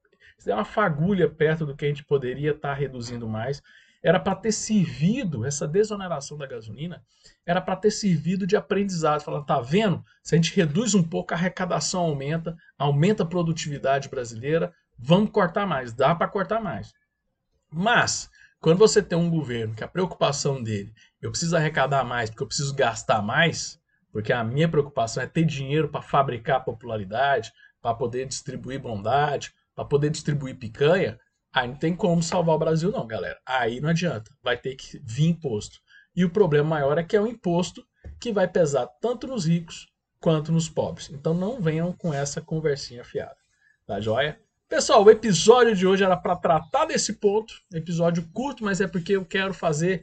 isso 0.43 0.51
é 0.51 0.55
uma 0.55 0.65
fagulha 0.65 1.31
perto 1.31 1.65
do 1.65 1.77
que 1.77 1.85
a 1.85 1.89
gente 1.89 2.05
poderia 2.05 2.51
estar 2.51 2.71
tá 2.71 2.75
reduzindo 2.75 3.29
mais. 3.29 3.63
Era 4.03 4.19
para 4.19 4.35
ter 4.35 4.51
servido, 4.51 5.47
essa 5.47 5.69
desoneração 5.69 6.37
da 6.37 6.49
gasolina, 6.49 7.01
era 7.47 7.61
para 7.61 7.77
ter 7.77 7.93
servido 7.93 8.45
de 8.45 8.57
aprendizado. 8.57 9.23
Falando, 9.23 9.47
tá 9.47 9.61
vendo? 9.61 10.05
Se 10.21 10.35
a 10.35 10.37
gente 10.37 10.53
reduz 10.57 10.97
um 10.97 11.03
pouco, 11.03 11.33
a 11.33 11.37
arrecadação 11.37 12.01
aumenta, 12.01 12.57
aumenta 12.77 13.23
a 13.23 13.27
produtividade 13.27 14.09
brasileira, 14.09 14.75
vamos 14.99 15.31
cortar 15.31 15.65
mais, 15.65 15.93
dá 15.93 16.13
para 16.13 16.27
cortar 16.27 16.61
mais. 16.61 16.93
Mas, 17.73 18.31
quando 18.61 18.79
você 18.79 19.03
tem 19.03 19.19
um 19.19 19.31
governo 19.31 19.75
que 19.75 19.83
a 19.83 19.89
preocupação 19.89 20.63
dele, 20.63 20.93
eu 21.21 21.31
preciso 21.31 21.57
arrecadar 21.57 22.05
mais 22.05 22.31
porque 22.31 22.43
eu 22.43 22.47
preciso 22.47 22.75
gastar 22.75 23.23
mais, 23.23 23.81
porque 24.13 24.33
a 24.33 24.45
minha 24.45 24.69
preocupação 24.69 25.23
é 25.23 25.27
ter 25.27 25.45
dinheiro 25.45 25.89
para 25.89 26.03
fabricar 26.03 26.65
popularidade, 26.65 27.53
para 27.81 27.95
poder 27.95 28.27
distribuir 28.27 28.81
bondade, 28.81 29.53
para 29.75 29.85
poder 29.85 30.11
distribuir 30.11 30.59
picanha, 30.59 31.19
aí 31.53 31.69
não 31.69 31.77
tem 31.77 31.95
como 31.95 32.23
salvar 32.23 32.55
o 32.55 32.59
Brasil, 32.59 32.91
não, 32.91 33.07
galera. 33.07 33.41
Aí 33.45 33.81
não 33.81 33.89
adianta. 33.89 34.31
Vai 34.43 34.57
ter 34.57 34.75
que 34.77 35.01
vir 35.03 35.29
imposto. 35.29 35.81
E 36.15 36.25
o 36.25 36.31
problema 36.31 36.69
maior 36.69 36.99
é 36.99 37.03
que 37.03 37.17
é 37.17 37.21
um 37.21 37.27
imposto 37.27 37.85
que 38.21 38.33
vai 38.33 38.47
pesar 38.47 38.87
tanto 39.01 39.27
nos 39.27 39.47
ricos 39.47 39.89
quanto 40.21 40.53
nos 40.53 40.69
pobres. 40.69 41.11
Então 41.11 41.35
não 41.35 41.61
venham 41.61 41.93
com 41.93 42.13
essa 42.13 42.41
conversinha 42.41 43.05
fiada. 43.05 43.37
Tá 43.87 44.01
joia? 44.01 44.39
Pessoal, 44.73 45.05
o 45.05 45.11
episódio 45.11 45.77
de 45.77 45.87
hoje 45.87 46.03
era 46.03 46.17
para 46.17 46.35
tratar 46.35 46.87
desse 46.87 47.13
ponto. 47.13 47.53
Episódio 47.75 48.27
curto, 48.33 48.65
mas 48.65 48.81
é 48.81 48.89
porque 48.89 49.13
eu 49.13 49.23
quero 49.23 49.53
fazer, 49.53 50.01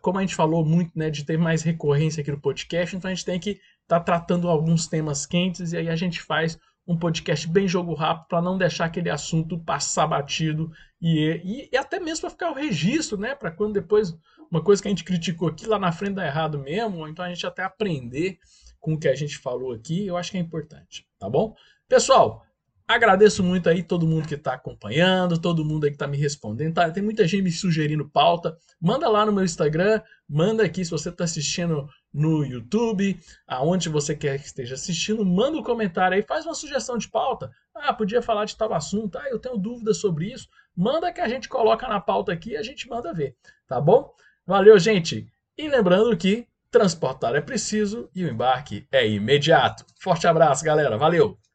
como 0.00 0.18
a 0.18 0.20
gente 0.20 0.36
falou 0.36 0.64
muito, 0.64 0.96
né, 0.96 1.10
de 1.10 1.24
ter 1.24 1.36
mais 1.36 1.64
recorrência 1.64 2.20
aqui 2.20 2.30
no 2.30 2.40
podcast, 2.40 2.94
então 2.94 3.10
a 3.10 3.12
gente 3.12 3.24
tem 3.24 3.40
que 3.40 3.50
estar 3.82 3.98
tá 3.98 4.00
tratando 4.00 4.48
alguns 4.48 4.86
temas 4.86 5.26
quentes 5.26 5.72
e 5.72 5.76
aí 5.76 5.88
a 5.88 5.96
gente 5.96 6.22
faz 6.22 6.56
um 6.86 6.96
podcast 6.96 7.48
bem 7.48 7.66
jogo 7.66 7.94
rápido 7.94 8.28
para 8.28 8.40
não 8.40 8.56
deixar 8.56 8.84
aquele 8.84 9.10
assunto 9.10 9.58
passar 9.58 10.06
batido 10.06 10.70
e, 11.02 11.40
e, 11.44 11.68
e 11.72 11.76
até 11.76 11.98
mesmo 11.98 12.20
para 12.20 12.30
ficar 12.30 12.50
o 12.52 12.54
registro, 12.54 13.18
né? 13.18 13.34
Para 13.34 13.50
quando 13.50 13.72
depois 13.72 14.16
uma 14.48 14.62
coisa 14.62 14.80
que 14.80 14.86
a 14.86 14.92
gente 14.92 15.02
criticou 15.02 15.48
aqui 15.48 15.66
lá 15.66 15.80
na 15.80 15.90
frente 15.90 16.14
dá 16.14 16.24
errado 16.24 16.60
mesmo, 16.60 16.98
ou 16.98 17.08
então 17.08 17.24
a 17.24 17.28
gente 17.28 17.44
até 17.44 17.64
aprender 17.64 18.38
com 18.78 18.94
o 18.94 19.00
que 19.00 19.08
a 19.08 19.16
gente 19.16 19.36
falou 19.36 19.72
aqui, 19.72 20.06
eu 20.06 20.16
acho 20.16 20.30
que 20.30 20.36
é 20.36 20.40
importante, 20.40 21.04
tá 21.18 21.28
bom? 21.28 21.56
Pessoal, 21.88 22.45
Agradeço 22.88 23.42
muito 23.42 23.68
aí 23.68 23.82
todo 23.82 24.06
mundo 24.06 24.28
que 24.28 24.36
está 24.36 24.54
acompanhando, 24.54 25.40
todo 25.40 25.64
mundo 25.64 25.84
aí 25.84 25.90
que 25.90 25.96
está 25.96 26.06
me 26.06 26.16
respondendo. 26.16 26.74
Tá, 26.74 26.88
tem 26.88 27.02
muita 27.02 27.26
gente 27.26 27.42
me 27.42 27.50
sugerindo 27.50 28.08
pauta. 28.08 28.56
Manda 28.80 29.08
lá 29.08 29.26
no 29.26 29.32
meu 29.32 29.44
Instagram, 29.44 30.00
manda 30.28 30.64
aqui 30.64 30.84
se 30.84 30.90
você 30.92 31.08
está 31.08 31.24
assistindo 31.24 31.88
no 32.14 32.44
YouTube, 32.44 33.18
aonde 33.46 33.88
você 33.88 34.14
quer 34.14 34.38
que 34.38 34.46
esteja 34.46 34.74
assistindo, 34.74 35.26
manda 35.26 35.58
um 35.58 35.64
comentário 35.64 36.16
aí, 36.16 36.22
faz 36.22 36.46
uma 36.46 36.54
sugestão 36.54 36.96
de 36.96 37.08
pauta. 37.08 37.50
Ah, 37.74 37.92
podia 37.92 38.22
falar 38.22 38.44
de 38.44 38.56
tal 38.56 38.72
assunto, 38.72 39.18
ah, 39.18 39.28
eu 39.30 39.38
tenho 39.38 39.58
dúvidas 39.58 39.98
sobre 39.98 40.32
isso. 40.32 40.48
Manda 40.74 41.12
que 41.12 41.20
a 41.20 41.28
gente 41.28 41.48
coloca 41.48 41.88
na 41.88 42.00
pauta 42.00 42.32
aqui 42.32 42.50
e 42.50 42.56
a 42.56 42.62
gente 42.62 42.88
manda 42.88 43.12
ver, 43.12 43.34
tá 43.66 43.80
bom? 43.80 44.12
Valeu, 44.46 44.78
gente! 44.78 45.26
E 45.58 45.68
lembrando 45.68 46.16
que 46.16 46.46
transportar 46.70 47.34
é 47.34 47.40
preciso 47.40 48.08
e 48.14 48.24
o 48.24 48.30
embarque 48.30 48.86
é 48.92 49.08
imediato. 49.08 49.84
Forte 49.98 50.26
abraço, 50.26 50.64
galera. 50.64 50.96
Valeu! 50.96 51.36